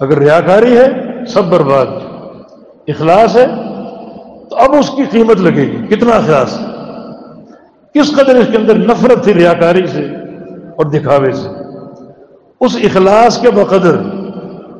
اگر 0.00 0.18
ریاکاری 0.18 0.78
ہے، 0.78 0.86
سب 1.26 1.44
برباد۔ 1.44 1.86
اخلاص 2.88 3.36
ہے، 3.36 3.46
تو 4.50 4.56
اب 4.56 4.72
اس 4.72 4.90
کی 4.90 5.02
قیمت 5.10 5.40
لگے 5.40 5.62
گی۔ 5.62 5.96
کتنا 5.96 6.12
اخلاص 6.12 6.58
کس 7.94 8.16
قدر 8.16 8.34
اس 8.34 8.46
کے 8.50 8.56
اندر 8.56 8.74
نفرت 8.74 9.24
تھی 9.24 9.34
ریاکاری 9.34 9.86
سے؟ 9.86 10.08
اور 10.76 10.86
دکھاوے 10.86 11.32
سے۔ 11.32 11.48
اس 12.60 12.76
اخلاص 12.84 13.40
کے 13.40 13.50
بقدر 13.50 13.94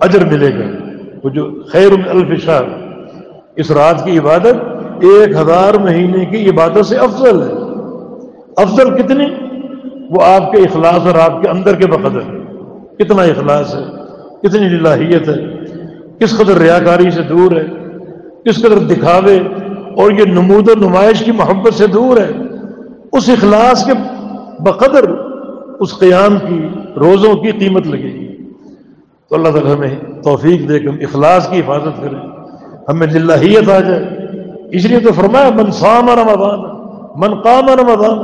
اجر 0.01 0.25
ملے 0.25 0.59
گا۔ 0.59 0.65
وہ 1.25 1.31
جو 1.31 1.51
خیر 1.73 1.89
الفشار 2.09 2.63
اس 3.57 3.71
رات 3.71 4.05
کی 4.05 4.19
عبادت 4.19 4.55
ایک 5.01 5.31
ہزار 5.37 5.75
مہینے 5.75 6.25
کی 6.25 6.51
عبادت 6.51 6.87
سے 6.87 6.97
افضل 6.97 7.43
ہے۔ 7.43 7.53
افضل 8.57 9.03
کتنی؟ 9.03 9.27
وہ 10.11 10.23
آپ 10.23 10.53
کے 10.53 10.59
اخلاص 10.59 11.07
اور 11.07 11.15
آپ 11.15 11.43
کے 11.43 11.49
اندر 11.49 11.75
کے 11.75 11.87
بقدر۔ 11.87 12.21
کتنا 12.99 13.23
اخلاص 13.23 13.75
ہے، 13.75 13.81
کتنی 14.43 14.69
للہیت 14.69 15.29
ہے۔ 15.29 15.65
کس 16.19 16.39
قدر 16.39 16.59
ریاکاری 16.59 17.11
سے 17.11 17.23
دور 17.23 17.53
ہے، 17.53 17.67
کس 18.45 18.63
قدر 18.63 18.79
دکھاوے 18.79 19.37
اور 19.97 20.11
یہ 20.11 20.25
نمود 20.25 20.69
و 20.69 20.73
نمائش 20.77 21.25
کی 21.25 21.33
محبت 21.33 21.75
سے 21.75 21.87
دور 21.87 22.17
ہے۔ 22.17 22.31
اس 23.13 23.29
اخلاص 23.29 23.85
کے 23.85 23.93
بقدر 24.61 25.32
اس 25.83 25.99
قیام 25.99 26.39
کی 26.49 26.69
روزوں 26.97 27.35
کی 27.35 27.51
قیمت 27.51 27.87
لگے 27.87 28.03
گی۔ 28.03 28.37
تو 29.29 29.35
اللہ 29.35 29.49
تعالیٰ 29.49 29.75
ہمیں 29.75 30.23
توفیق 30.23 30.69
دے 30.69 30.79
کر 30.79 30.89
اخلاص 31.01 31.49
کی 31.49 31.61
حفاظت 31.61 32.03
کرے 32.03 32.17
ہمیں 32.89 33.07
للہیت 33.07 33.69
آ 33.69 33.81
جائے۔ 33.81 34.05
اس 34.73 34.85
لیے 34.85 35.01
تو 35.01 35.13
فرمایا، 35.13 35.51
من 35.55 35.71
سام 35.71 36.11
رمضان، 36.11 36.59
من 37.17 37.41
قام 37.41 37.69
رمضان، 37.69 38.19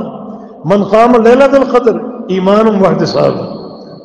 من 0.64 0.84
قام 0.84 1.22
لیلت 1.22 1.54
القدر 1.54 1.92
ایمان 2.28 2.82
و 2.82 2.86
احتساب۔ 2.86 3.32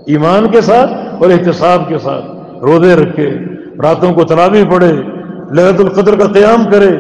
ایمان 0.06 0.48
کے 0.52 0.62
ساتھ 0.62 0.94
اور 0.94 1.30
احتساب 1.30 1.88
کے 1.88 1.98
ساتھ۔ 1.98 2.26
روزے 2.62 2.96
رکھے، 2.96 3.38
راتوں 3.84 4.14
کو 4.14 4.24
تلاوی 4.24 4.64
پڑے 4.72 4.92
لہت 5.52 5.80
القدر 5.80 6.20
کا 6.20 6.28
قیام 6.28 6.64
کرے۔ 6.72 6.92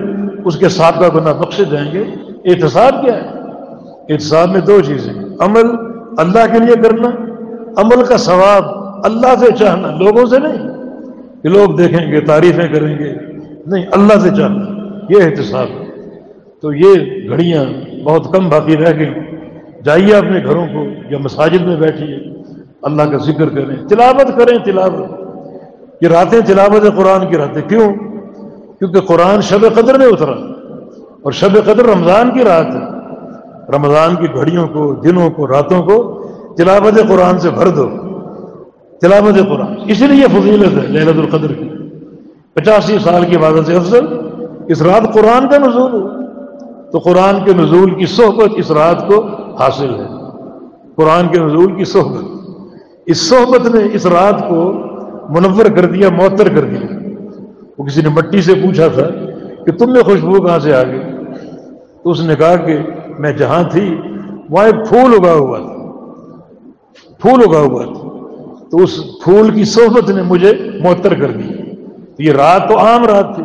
اس 0.45 0.57
کے 0.57 0.69
ساتھ 0.69 0.99
کا 0.99 1.09
گناہ 1.09 1.33
بخشے 1.33 1.65
جائیں 1.65 1.91
گے۔ 1.93 2.03
احتساب 2.45 3.05
کیا 3.05 3.15
ہے؟ 3.15 3.27
احتساب 4.09 4.49
میں 4.49 4.61
دو 4.61 4.81
چیزیں۔ 4.81 5.13
عمل 5.39 5.92
اللہ 6.17 6.53
کے 6.53 6.59
لیے 6.59 6.75
کرنا، 6.75 7.09
عمل 7.77 8.05
کا 8.05 8.17
ثواب 8.17 8.63
اللہ 9.05 9.35
سے 9.39 9.45
چاہنا، 9.59 9.87
لوگوں 9.87 10.25
سے 10.25 10.39
نہیں۔ 10.39 10.73
کہ 11.43 11.49
لوگ 11.49 11.75
دیکھیں 11.75 12.11
گے، 12.11 12.19
تعریفیں 12.19 12.67
کریں 12.67 12.99
گے۔ 12.99 13.13
نہیں، 13.65 13.85
اللہ 13.91 14.19
سے 14.19 14.29
چاہنا، 14.29 14.65
یہ 15.09 15.23
احتساب۔ 15.23 15.67
ہے 15.67 15.83
تو 16.61 16.73
یہ 16.73 16.93
گھڑیاں 17.29 17.65
بہت 18.03 18.33
کم 18.33 18.49
باقی 18.49 18.77
رہ 18.77 18.99
گئی 18.99 19.13
جائیے 19.83 20.15
اپنے 20.15 20.43
گھروں 20.45 20.67
کو 20.67 20.85
یا 21.09 21.17
مساجد 21.17 21.61
میں 21.61 21.75
بیٹھیے، 21.75 22.15
اللہ 22.81 23.03
کا 23.03 23.17
ذکر 23.17 23.49
کریں۔ 23.49 23.87
تلاوت 23.87 24.27
کریں 24.39 24.57
تلاوت۔ 24.65 25.23
یہ 26.01 26.07
راتیں 26.07 26.41
تلاوت 26.45 26.81
قرآن 26.95 27.31
کی 27.31 27.37
راتیں۔ 27.37 27.61
کیوں؟ 27.61 27.93
کیونکہ 28.79 28.99
قرآن 28.99 29.41
شب 29.41 29.73
قدر 29.73 29.97
میں 29.97 30.07
اترا 30.07 30.31
اور 31.21 31.31
شب 31.31 31.65
قدر 31.65 31.85
رمضان 31.85 32.31
کی 32.31 32.43
رات 32.43 32.65
ہے۔ 32.65 32.92
رمضان 33.69 34.15
کی 34.15 34.27
گھڑیوں 34.35 34.67
کو، 34.67 34.93
دنوں 34.93 35.29
کو، 35.29 35.47
راتوں 35.47 35.81
کو 35.83 36.27
تلاوت 36.57 37.07
قرآن 37.07 37.39
سے 37.39 37.49
بھر 37.49 37.67
دو۔ 37.67 37.89
تلاوت 39.01 39.35
قرآن۔ 39.49 39.73
اس 39.87 40.01
لیے 40.01 40.23
یہ 40.23 40.41
فضیلت 40.41 40.83
ہے 40.83 40.87
لہلت 40.87 41.17
القدر 41.17 41.53
کی۔ 41.53 41.69
پچاسی 42.53 42.97
سال 43.03 43.25
کی 43.25 43.35
عبادت 43.35 43.65
سے 43.65 43.75
افضل۔ 43.75 44.05
اس 44.67 44.81
رات 44.81 45.13
قرآن 45.13 45.49
کا 45.49 45.57
نزول 45.57 45.93
ہو 45.93 46.07
تو 46.91 46.99
قرآن 46.99 47.45
کے 47.45 47.53
نزول 47.53 47.95
کی 47.95 48.05
صحبت 48.05 48.49
اس 48.55 48.71
رات 48.71 49.07
کو 49.07 49.25
حاصل 49.59 49.95
ہے۔ 49.95 50.05
قرآن 50.95 51.27
کے 51.27 51.39
نزول 51.39 51.75
کی 51.75 51.85
صحبت۔ 51.85 52.25
اس 53.05 53.29
صحبت 53.29 53.75
نے 53.75 53.81
اس 53.93 54.05
رات 54.05 54.49
کو 54.49 54.73
منور 55.29 55.65
کر 55.65 55.85
دیا، 55.85 56.09
معطر 56.09 56.47
کر 56.47 56.61
دیا۔ 56.61 57.09
وہ 57.77 57.83
کسی 57.83 58.01
نے 58.01 58.09
مٹی 58.09 58.41
سے 58.41 58.53
پوچھا 58.53 58.87
تھا 58.87 59.07
کہ 59.65 59.71
تم 59.71 59.93
میں 59.93 60.03
خوشبو 60.03 60.41
کہاں 60.41 60.59
سے 60.59 60.75
آ 60.75 60.83
گئی؟ 60.83 61.01
تو 62.03 62.09
اس 62.09 62.21
نے 62.21 62.35
کہا 62.35 62.55
کہ 62.55 62.77
میں 63.19 63.33
جہاں 63.33 63.63
تھی، 63.69 63.97
وہاں 64.49 64.65
ایک 64.65 64.89
پھول 64.89 65.13
اگا 65.21 65.33
ہوا 65.33 65.57
تھا۔ 65.57 65.73
پھول 67.21 67.43
اگا 67.49 67.59
ہوا 67.59 67.83
تھا۔ 67.83 68.03
تو 68.71 68.77
اس 68.77 68.99
پھول 69.23 69.49
کی 69.49 69.63
صحبت 69.63 70.09
نے 70.09 70.21
مجھے 70.21 70.53
معطر 70.83 71.13
کر 71.13 71.31
دی۔ 71.31 71.53
یہ 72.19 72.31
رات 72.31 72.69
تو 72.69 72.79
عام 72.79 73.05
رات 73.05 73.35
تھی۔ 73.35 73.43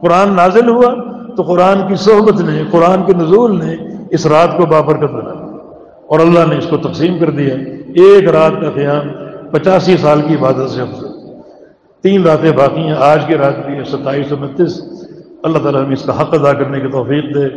قرآن 0.00 0.34
نازل 0.34 0.68
ہوا 0.68 0.94
تو 1.36 1.42
قرآن 1.42 1.88
کی 1.88 1.94
صحبت 1.94 2.40
نے، 2.40 2.62
قرآن 2.70 3.02
کے 3.06 3.12
نزول 3.12 3.64
نے 3.64 3.76
اس 4.10 4.26
رات 4.26 4.56
کو 4.56 4.66
بابرکت 4.66 5.12
بنا 5.12 5.30
اور 6.06 6.20
اللہ 6.20 6.38
نے 6.48 6.58
اس 6.58 6.66
کو 6.66 6.76
تقسیم 6.76 7.18
کر 7.18 7.30
دیا۔ 7.30 7.54
ایک 7.94 8.28
رات 8.28 8.52
کا 8.60 8.70
قیام 8.70 9.08
پچاسی 9.50 9.96
سال 9.96 10.22
کی 10.22 10.34
عبادت 10.34 10.70
سے 10.70 10.80
افضل۔ 10.80 11.06
تین 12.02 12.22
راتیں 12.22 12.52
باقی 12.52 12.80
ہیں۔ 12.80 12.94
آج 12.98 13.26
کی 13.26 13.34
رات 13.34 13.66
بھی 13.66 13.74
ہے 13.74 13.84
ستائیس 13.84 14.26
سو 14.28 14.36
بتیس۔ 14.36 14.82
اللہ 15.42 15.58
تعالیٰ 15.58 15.82
ہمیں 15.82 15.92
اس 15.92 16.02
کا 16.02 16.22
حق 16.22 16.34
ادا 16.34 16.52
کرنے 16.52 16.80
کی 16.80 16.88
توفیق 16.88 17.34
دے۔ 17.34 17.48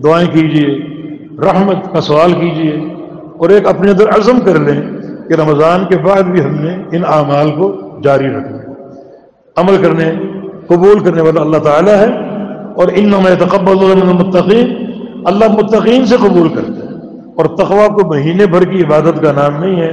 دعائیں 0.00 0.28
کیجیے 0.32 0.93
رحمت 1.42 1.92
کا 1.92 2.00
سوال 2.00 2.32
کیجیے 2.32 2.72
اور 3.36 3.50
ایک 3.50 3.66
اپنے 3.66 3.90
اندر 3.90 4.08
عزم 4.08 4.40
کر 4.40 4.58
لیں 4.58 4.80
کہ 5.28 5.34
رمضان 5.34 5.84
کے 5.84 5.96
بعد 5.98 6.22
بھی 6.22 6.40
ہم 6.40 6.54
نے 6.54 6.74
ان 6.96 7.02
اعمال 7.06 7.50
کو 7.50 7.72
جاری 8.04 8.28
رکھنا 8.28 8.58
عمل 9.56 9.76
کرنے، 9.82 10.10
قبول 10.66 10.98
کرنے 10.98 11.20
والا 11.20 11.40
اللہ 11.40 11.58
تعالیٰ 11.58 11.94
ہے 11.94 12.10
اور 12.74 12.88
ان 12.94 13.12
میں 13.24 13.34
تقبل 13.34 14.02
متقین 14.14 14.74
اللہ 15.24 15.52
متقین 15.52 16.06
سے 16.06 16.16
قبول 16.16 16.48
کرتے 16.48 16.86
ہیں 16.86 16.94
اور 17.36 17.46
تقوا 17.56 17.86
کو 17.88 18.06
مہینے 18.08 18.46
بھر 18.46 18.64
کی 18.64 18.82
عبادت 18.82 19.22
کا 19.22 19.32
نام 19.32 19.62
نہیں 19.64 19.80
ہے 19.80 19.92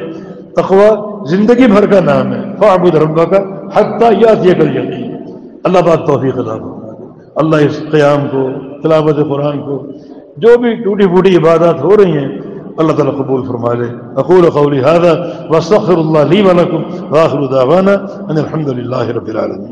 تقوا 0.55 0.89
زندگی 1.25 1.67
بھر 1.67 1.85
کا 1.85 1.99
نام 1.99 2.33
ہے۔ 2.33 2.41
فعبد 2.59 2.95
ربا 2.95 3.25
کا 3.25 3.39
حتیٰ 3.73 4.11
یاد 4.21 4.45
یہ 4.45 4.53
کر 4.53 4.75
یقین 4.75 5.15
اللہ 5.63 5.79
بات 5.85 6.05
توفیق 6.07 6.37
اللہ 6.37 7.35
اللہ 7.35 7.55
اس 7.55 7.79
قیام 7.91 8.27
کو، 8.31 8.47
تلاوت 8.83 9.17
قرآن 9.29 9.59
کو 9.59 9.83
جو 10.37 10.57
بھی 10.57 10.75
ٹوٹی 10.75 11.07
پھوٹی 11.07 11.37
عبادات 11.37 11.81
ہو 11.81 11.97
رہی 11.97 12.17
ہیں، 12.17 12.39
اللہ 12.77 12.91
تعالیٰ 12.91 13.17
قبول 13.17 13.45
فرما 13.47 13.73
لے۔ 13.73 13.85
اقول 14.15 14.49
قولی 14.49 14.79
هذا 14.79 15.11
واستغفر 15.49 15.97
اللہ 15.97 16.19
لی 16.19 16.41
ولکم 16.41 16.81
واخر 17.09 17.45
دعوانا 17.45 17.93
ان 18.29 18.37
الحمد 18.37 18.69
للہ 18.69 19.07
رب 19.15 19.27
العالمین 19.27 19.71